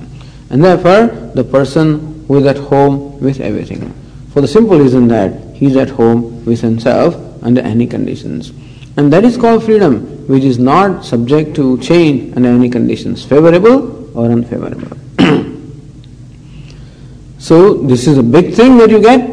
[0.49, 3.93] And therefore, the person who is at home with everything.
[4.31, 8.51] For the simple reason that he is at home with himself under any conditions.
[8.97, 14.17] And that is called freedom, which is not subject to change under any conditions, favorable
[14.17, 14.97] or unfavorable.
[17.37, 19.29] So this is a big thing that you get.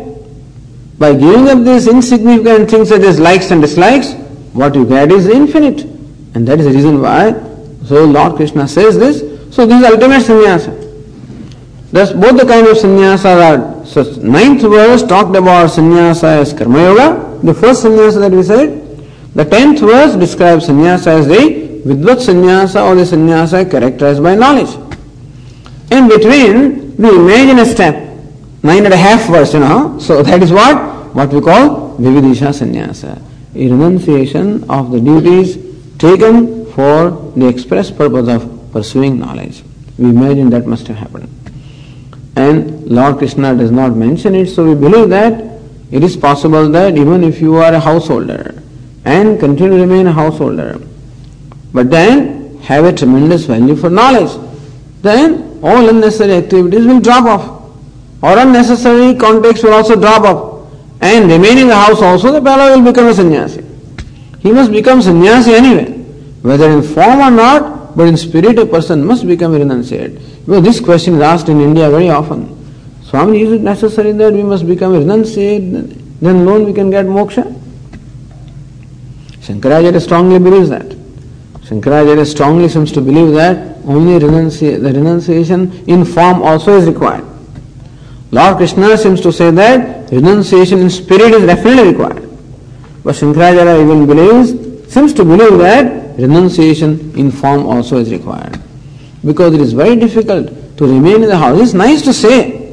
[0.99, 4.13] By giving up these insignificant things such as likes and dislikes,
[4.53, 5.85] what you get is infinite.
[6.35, 7.33] And that is the reason why,
[7.87, 9.21] so Lord Krishna says this,
[9.55, 10.73] so this is ultimate sannyasa.
[11.91, 16.79] Thus both the kind of sannyasa are, so ninth verse talked about sannyasa as karma
[16.79, 18.81] yoga, the first sannyasa that we said.
[19.35, 24.75] The tenth verse describes sannyasa as the vidvat sannyasa or the sannyasa characterized by knowledge.
[25.91, 27.95] In between, we imagine a step,
[28.63, 29.99] nine and a half verse, you know.
[29.99, 31.15] So that is what?
[31.15, 33.21] What we call Vividisha Sannyasa.
[33.53, 35.59] Renunciation of the duties
[35.99, 39.63] taken for the express purpose of pursuing knowledge.
[39.99, 41.42] We imagine that must have happened.
[42.37, 45.61] And Lord Krishna does not mention it, so we believe that
[45.91, 48.63] it is possible that even if you are a householder
[49.05, 50.81] and continue to remain a householder,
[51.73, 54.31] but then have a tremendous value for knowledge,
[55.03, 57.63] then all unnecessary activities will drop off
[58.23, 60.53] or unnecessary contacts will also drop off
[61.01, 63.65] and remain in the house also, the fellow will become a sannyasi.
[64.39, 65.99] He must become sannyasi anyway,
[66.43, 70.15] whether in form or not, but in spirit a person must become a renunciate.
[70.47, 72.59] Because this question is asked in India very often.
[73.05, 75.99] Swami, is it necessary that we must become a renunciate?
[76.21, 77.45] Then alone we can get moksha?
[79.41, 80.87] Shankaracharya strongly believes that.
[81.67, 87.25] Shankaracharya strongly seems to believe that only renunci- the renunciation in form also is required.
[88.31, 92.31] Lord Krishna seems to say that renunciation in spirit is definitely required.
[93.05, 98.61] But Shankaracharya even believes, seems to believe that renunciation in form also is required.
[99.25, 101.61] Because it is very difficult to remain in the house.
[101.61, 102.73] It's nice to say,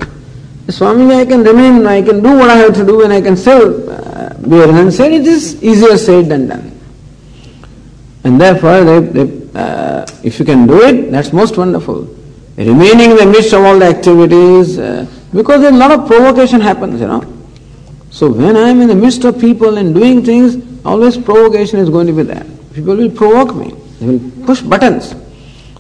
[0.70, 3.36] Swami, I can remain, I can do what I have to do and I can
[3.36, 5.22] still uh, be a renunciate.
[5.22, 6.80] It is easier said than done.
[8.24, 12.16] And therefore, they, they, uh, if you can do it, that's most wonderful.
[12.58, 17.00] Remaining in the midst of all the activities, uh, because a lot of provocation happens,
[17.00, 17.24] you know.
[18.12, 21.90] So when I am in the midst of people and doing things, always provocation is
[21.90, 22.46] going to be there.
[22.80, 23.76] People will provoke me.
[24.00, 25.14] They will push buttons.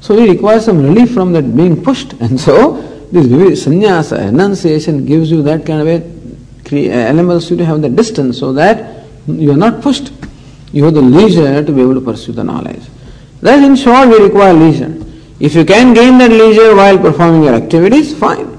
[0.01, 2.11] So we require some relief from that being pushed.
[2.19, 2.81] And so
[3.11, 6.19] this sannyasa, renunciation gives you that kind of a
[6.71, 10.11] enables uh, you to have the distance so that you are not pushed.
[10.71, 12.83] You have the leisure to be able to pursue the knowledge.
[13.41, 14.93] That in short we require leisure.
[15.39, 18.57] If you can gain that leisure while performing your activities, fine.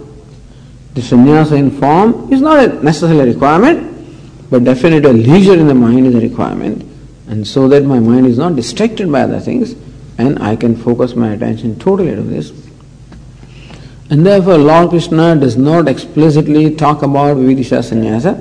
[0.95, 6.07] The sannyasa in form is not a necessary requirement, but definitely leisure in the mind
[6.07, 6.90] is a requirement.
[7.31, 9.77] And so that my mind is not distracted by other things
[10.19, 12.51] and I can focus my attention totally to this.
[14.11, 18.35] And therefore Lord Krishna does not explicitly talk about Vividisha sannyasa,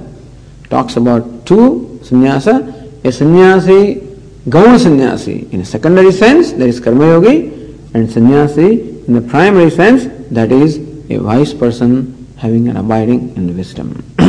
[0.72, 2.58] talks about two sannyasa,
[3.04, 4.02] a sannyasi,
[4.48, 9.70] Gauna sannyasi in a secondary sense, that is Karma Yogi, and sannyasi in the primary
[9.70, 10.80] sense, that is
[11.12, 14.04] a wise person having an abiding in wisdom.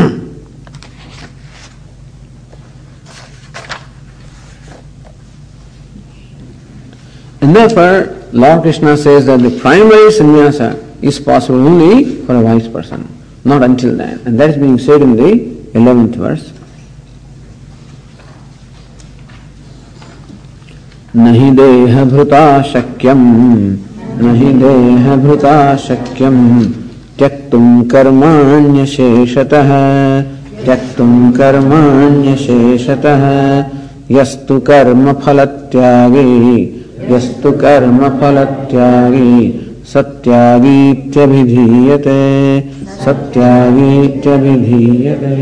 [7.51, 12.68] and therefore, Lord Krishna says that the primary sannyasa is possible only for a wise
[12.68, 13.11] person,
[13.44, 14.20] not until then.
[14.24, 15.32] And that is being said in the
[15.74, 16.53] 11th verse.
[21.16, 23.22] नहि देहभृता शक्यम
[24.22, 25.55] नहि देहभृता
[25.88, 26.38] शक्यम
[27.18, 29.70] त्यक्तुं कर्माण्यशेषतः
[30.66, 33.24] त्यक्तुं कर्माण्यशेषतः
[34.18, 36.61] यस्तु कर्मफलत्यागी
[37.09, 39.32] यस्तु कर्म फल त्यागी
[39.92, 40.80] सत्यागी
[41.12, 42.20] चीधीयते
[43.05, 45.36] सत्यागी चीधीयते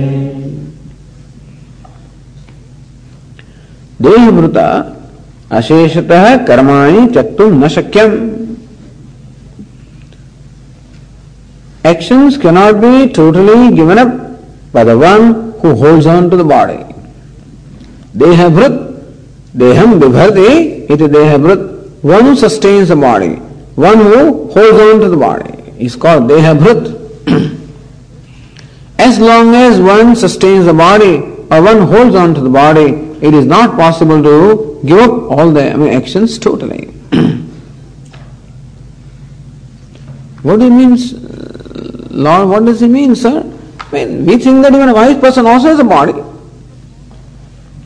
[4.02, 4.68] देहमृता
[5.58, 8.12] अशेषतः कर्माणी चक्तुम न शक्यम।
[11.86, 14.16] Actions can not be totally given up
[14.74, 16.78] by the one who holds on to the body
[18.18, 18.84] देहभृत
[19.58, 23.34] deham vibharti, it is dehabhrut, one who sustains the body,
[23.74, 26.96] one who holds on to the body is called dehabhrut.
[28.98, 31.16] as long as one sustains the body
[31.50, 32.90] or one holds on to the body,
[33.20, 36.86] it is not possible to give up all the actions totally.
[40.42, 40.96] what do you
[42.10, 42.48] Lord?
[42.48, 43.44] What does it mean, sir?
[43.80, 46.12] I mean, we think that even a wise person also has a body.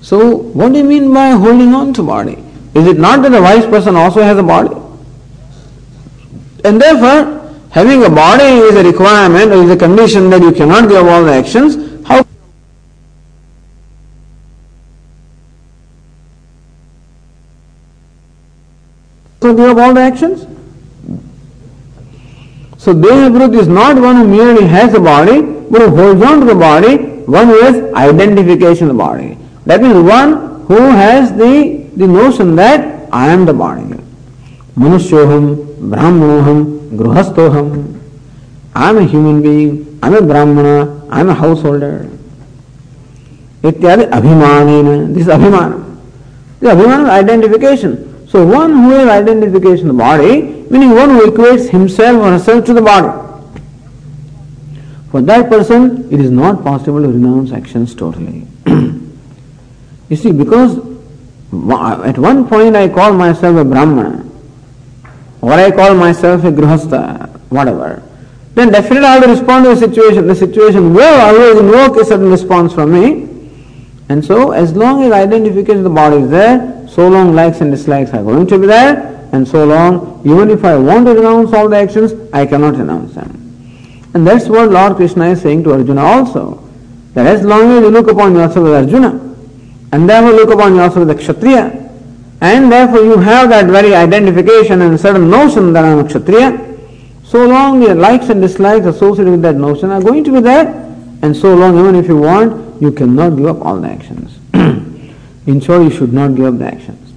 [0.02, 2.36] So, what do you mean by holding on to body?
[2.74, 4.74] Is it not that a wise person also has a body?
[6.64, 10.88] And therefore, having a body is a requirement or is a condition that you cannot
[10.88, 11.76] give all the actions.
[12.04, 12.24] How
[19.40, 20.46] to give all the actions?
[22.76, 26.46] So Dehabhrut is not one who merely has a body, but who holds on to
[26.46, 26.96] the body,
[27.26, 29.38] one who has identification of the body.
[29.66, 33.82] That means one who has the, the notion that I am the body.
[34.76, 38.00] Manusyoham, Brahmanoham, Gruhastoham.
[38.74, 42.08] I am a human being, I am a Brahmana, I am a householder.
[43.62, 45.12] Ityadi abhimanena.
[45.14, 45.84] This is abhimana.
[46.58, 48.26] This abhimana is identification.
[48.28, 52.64] So one who has identification of the body, meaning one who equates himself or herself
[52.64, 53.18] to the body.
[55.10, 58.46] For that person, it is not possible to renounce actions totally.
[60.12, 64.22] You see, because at one point I call myself a Brahmana,
[65.40, 68.02] or I call myself a Grihastha, whatever,
[68.54, 70.26] then definitely I will respond to the situation.
[70.26, 73.26] The situation will always invoke a certain response from me.
[74.10, 77.70] And so, as long as identification of the body is there, so long likes and
[77.70, 81.54] dislikes are going to be there, and so long, even if I want to renounce
[81.54, 83.30] all the actions, I cannot renounce them.
[84.12, 86.62] And that's what Lord Krishna is saying to Arjuna also.
[87.14, 89.31] that as long as you look upon yourself as Arjuna,
[89.92, 91.90] and therefore look upon yourself as a Kshatriya,
[92.40, 96.72] and therefore you have that very identification and certain notion that I am a Kshatriya,
[97.24, 100.66] so long your likes and dislikes associated with that notion are going to be there,
[101.22, 104.38] and so long even if you want, you cannot give up all the actions.
[105.46, 107.12] In short, you should not give up the actions.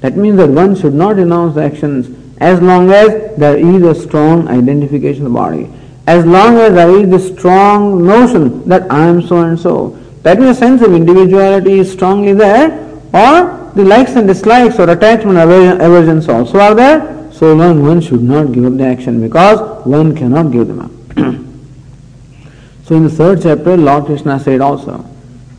[0.00, 2.08] That means that one should not renounce the actions
[2.40, 5.70] as long as there is a strong identification of the body.
[6.06, 9.98] As long as there is this strong notion that I am so and so.
[10.22, 12.70] That means sense of individuality is strongly there,
[13.12, 18.22] or the likes and dislikes or attachment aversions also are there, so long one should
[18.22, 20.90] not give up the action because one cannot give them up.
[22.84, 25.04] so in the third chapter, Lord Krishna said also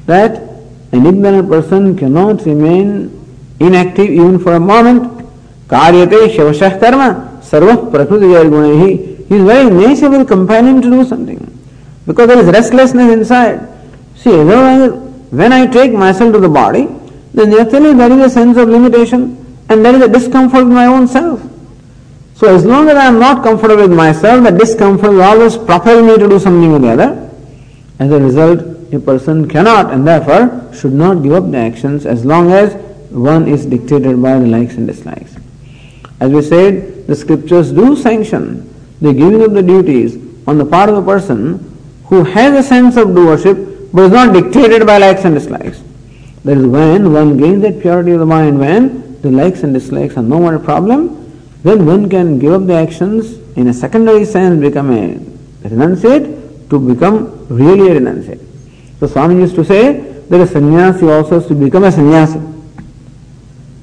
[0.06, 0.42] that
[0.92, 3.16] an ignorant person cannot remain
[3.60, 5.18] inactive even for a moment.
[5.68, 9.16] Karyate shavashah karma sarva prakriti.
[9.30, 11.40] He is very compel him to do something
[12.06, 13.79] because there is restlessness inside.
[14.24, 16.88] See, when I take myself to the body,
[17.34, 19.38] then naturally there is a sense of limitation
[19.70, 21.42] and there is a discomfort in my own self.
[22.36, 26.04] So as long as I am not comfortable with myself, the discomfort will always propel
[26.04, 27.30] me to do something or the other.
[28.00, 32.26] As a result, a person cannot and therefore should not give up the actions as
[32.26, 32.74] long as
[33.12, 35.38] one is dictated by the likes and dislikes.
[36.20, 38.66] As we said, the scriptures do sanction
[39.02, 41.58] the giving of the duties on the part of a person
[42.06, 45.82] who has a sense of doership but is not dictated by likes and dislikes.
[46.44, 50.16] That is when one gains that purity of the mind, when the likes and dislikes
[50.18, 51.16] are no more a problem,
[51.64, 55.16] then one can give up the actions in a secondary sense, become a
[55.68, 58.46] renunciate to become really a renunciate.
[59.00, 62.40] So Swami used to say that a sannyasi also has to become a sannyasi.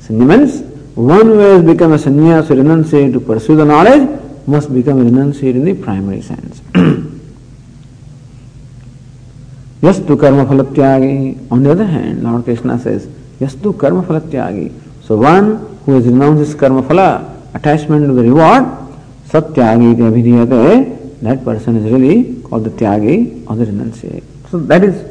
[0.00, 0.62] Sannyasi means
[0.94, 4.08] one who has become a sannyasi renunciate to pursue the knowledge
[4.46, 6.62] must become a renunciate in the primary sense.
[9.86, 11.50] Yastu karma phalatyagi.
[11.52, 13.06] On the other hand, Lord Krishna says,
[13.38, 14.72] Yastu karma phalatyagi.
[15.02, 18.64] So one who has renounced his karma phala, attachment to the reward,
[19.28, 24.24] satyagi abhidhyate, that person is really called the tyagi or the renunciate.
[24.50, 25.04] So that is,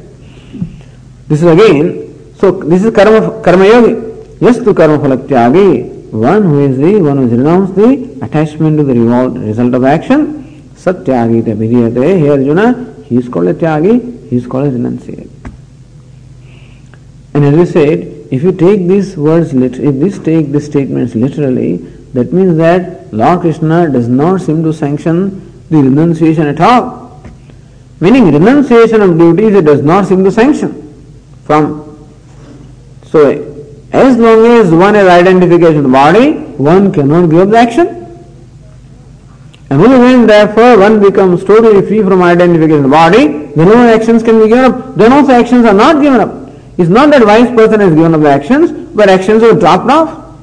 [1.30, 3.94] this is again, so this is karma, karma yogi.
[4.42, 8.84] Yes to karma phalatyagi, one who is the, one who has renounced the attachment to
[8.84, 10.44] the reward, result of action,
[10.76, 12.20] satyagi vidiyate.
[12.20, 15.30] Here Arjuna, he is called a tyagi, he is called a renunciate.
[17.34, 21.78] And as we said, if you take these words, if this take these statements literally,
[22.14, 27.24] that means that Lord Krishna does not seem to sanction the renunciation at all.
[28.00, 30.82] Meaning renunciation of duties it does not seem to sanction.
[31.44, 31.86] From
[33.06, 33.30] so
[33.92, 38.05] as long as one has identification of the body, one cannot give up the action.
[39.70, 43.94] And only when therefore one becomes totally free from identification of the body, then no
[43.94, 44.96] actions can be given up.
[44.96, 46.50] Then also actions are not given up.
[46.78, 50.38] It's not that wise person has given up the actions, but actions are dropped off.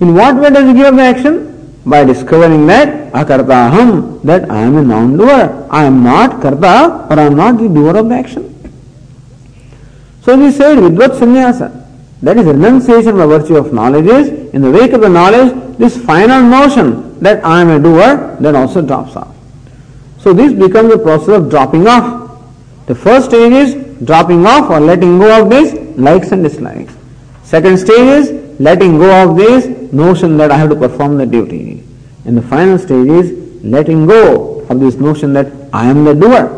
[0.00, 1.50] In what way does he give up the action?
[1.84, 5.66] by discovering that akartaham, that I am a non-doer.
[5.70, 8.46] I am not karta or I am not the doer of the action.
[10.22, 11.76] So we said vidvat sannyasa.
[12.22, 15.96] That is renunciation by virtue of knowledge is, in the wake of the knowledge, this
[16.04, 19.34] final notion that I am a doer, that also drops off.
[20.18, 22.42] So this becomes a process of dropping off.
[22.86, 26.94] The first stage is dropping off or letting go of these likes and dislikes.
[27.44, 31.82] Second stage is letting go of this notion that I have to perform the duty.
[32.24, 36.56] And the final stage is letting go of this notion that I am the doer.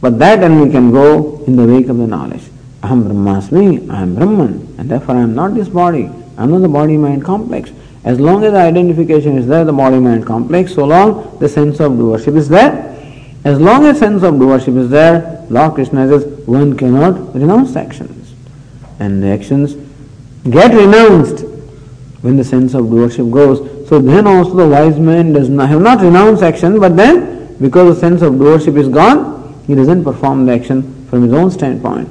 [0.00, 2.42] But that only can go in the wake of the knowledge.
[2.82, 6.10] I am Brahmasmi, I am Brahman, and therefore I am not this body.
[6.36, 7.70] I am not the body mind complex.
[8.04, 11.80] As long as the identification is there, the body mind complex, so long the sense
[11.80, 12.90] of doership is there.
[13.44, 18.34] As long as sense of doership is there, Lord Krishna says one cannot renounce actions.
[18.98, 19.74] And the actions
[20.50, 21.44] get renounced
[22.20, 23.88] when the sense of doership goes.
[23.88, 27.94] So then also the wise man does not have not renounced action, but then because
[27.94, 32.08] the sense of doership is gone, he doesn't perform the action from his own standpoint.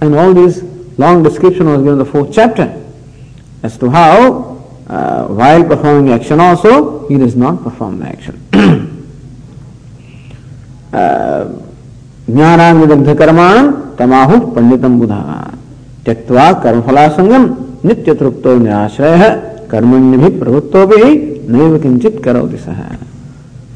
[0.00, 0.62] And all this
[0.98, 2.80] long description was given in the fourth chapter
[3.62, 4.51] as to how
[4.92, 8.36] uh, while performing action also, he does not perform the action.
[12.26, 15.20] ज्ञानान विदग्ध कर्मान तमाहु पंडितम बुधा
[16.04, 17.44] त्यक्वा कर्मफलासंगम
[17.84, 19.24] नित्य तृप्तो निराश्रय
[19.70, 21.02] कर्मण्य प्रवृत्तो भी
[21.52, 22.72] नैव किंचित करो दिशा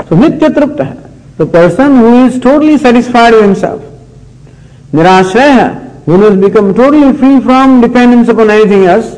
[0.08, 0.94] तो नित्य तृप्त है
[1.38, 5.68] the person who is totally satisfied with himself निराश्रय है
[6.08, 9.12] who has become totally free from dependence upon anything else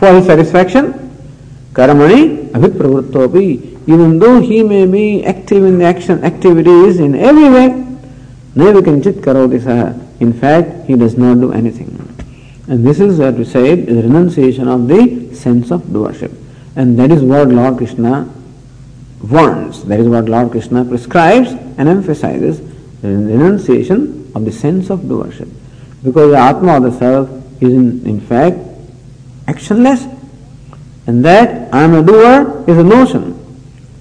[0.00, 0.92] for his satisfaction
[1.76, 2.24] karmani
[3.94, 7.86] even though he may be active in the action activities in every way
[8.56, 9.92] Naiva kinchit karoti saha.
[10.18, 11.92] In fact, he does not do anything.
[12.68, 16.34] And this is what we said is renunciation of the sense of doership.
[16.74, 18.32] And that is what Lord Krishna
[19.22, 19.82] wants.
[19.82, 22.60] That is what Lord Krishna prescribes and emphasizes
[23.02, 25.52] the renunciation of the sense of doership.
[26.02, 27.28] Because the Atma of the self
[27.62, 28.56] is in, in fact
[29.46, 30.14] actionless.
[31.06, 33.34] And that I am a doer is a notion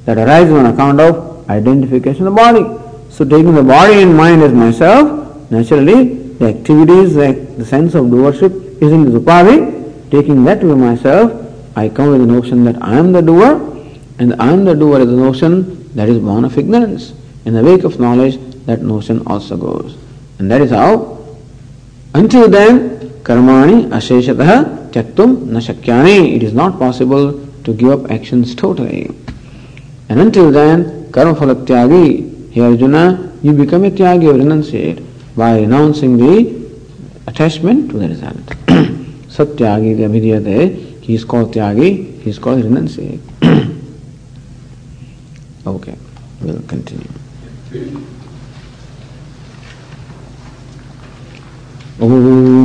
[0.06, 2.66] that arises on account of identification of the body.
[3.10, 8.06] So taking the body and mind as myself, naturally the activities, like the sense of
[8.06, 10.10] doership is in the upadhi.
[10.12, 11.32] Taking that to myself,
[11.76, 13.53] I come with the notion that I am the doer,
[14.20, 17.14] and I am the doer is a notion that is born of ignorance.
[17.45, 19.97] In the wake of knowledge, that notion also goes.
[20.39, 21.26] And that is how,
[22.14, 26.36] until then, karmani asheshatah tyaktum na shakyani.
[26.36, 29.09] It is not possible to give up actions totally.
[30.09, 35.03] And until then, karma phalatyagi, here Arjuna, you become a tyagi or renunciate
[35.36, 36.65] by renouncing the
[37.28, 38.36] attachment to the result.
[39.36, 43.19] Satyagi, the Abhidhyate, he is called Tyagi, he is called renunciate.
[45.67, 45.97] okay,
[46.41, 47.09] we'll continue.
[51.97, 52.64] ॐ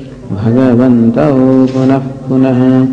[0.31, 2.87] भगवन्तौ पुनः पुनः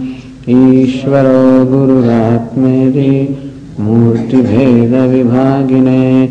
[0.48, 3.38] ईश्वरो गुरुरात्मेति
[3.80, 6.28] मूर्तिभेदविभागिने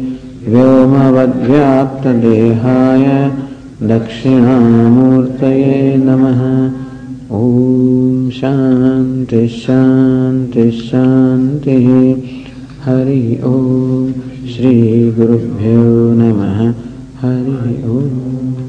[0.48, 3.32] व्योमवद्व्याप्तदेहाय
[3.84, 6.72] दक्षिणामूर्तये नमः।
[7.32, 12.16] ॐ शान्ति शान्ति शान्तिः।
[12.86, 14.14] हरि ॐ
[14.48, 16.74] श्रीगुरुभ्यो नमः।
[17.22, 18.67] हरि ओम्।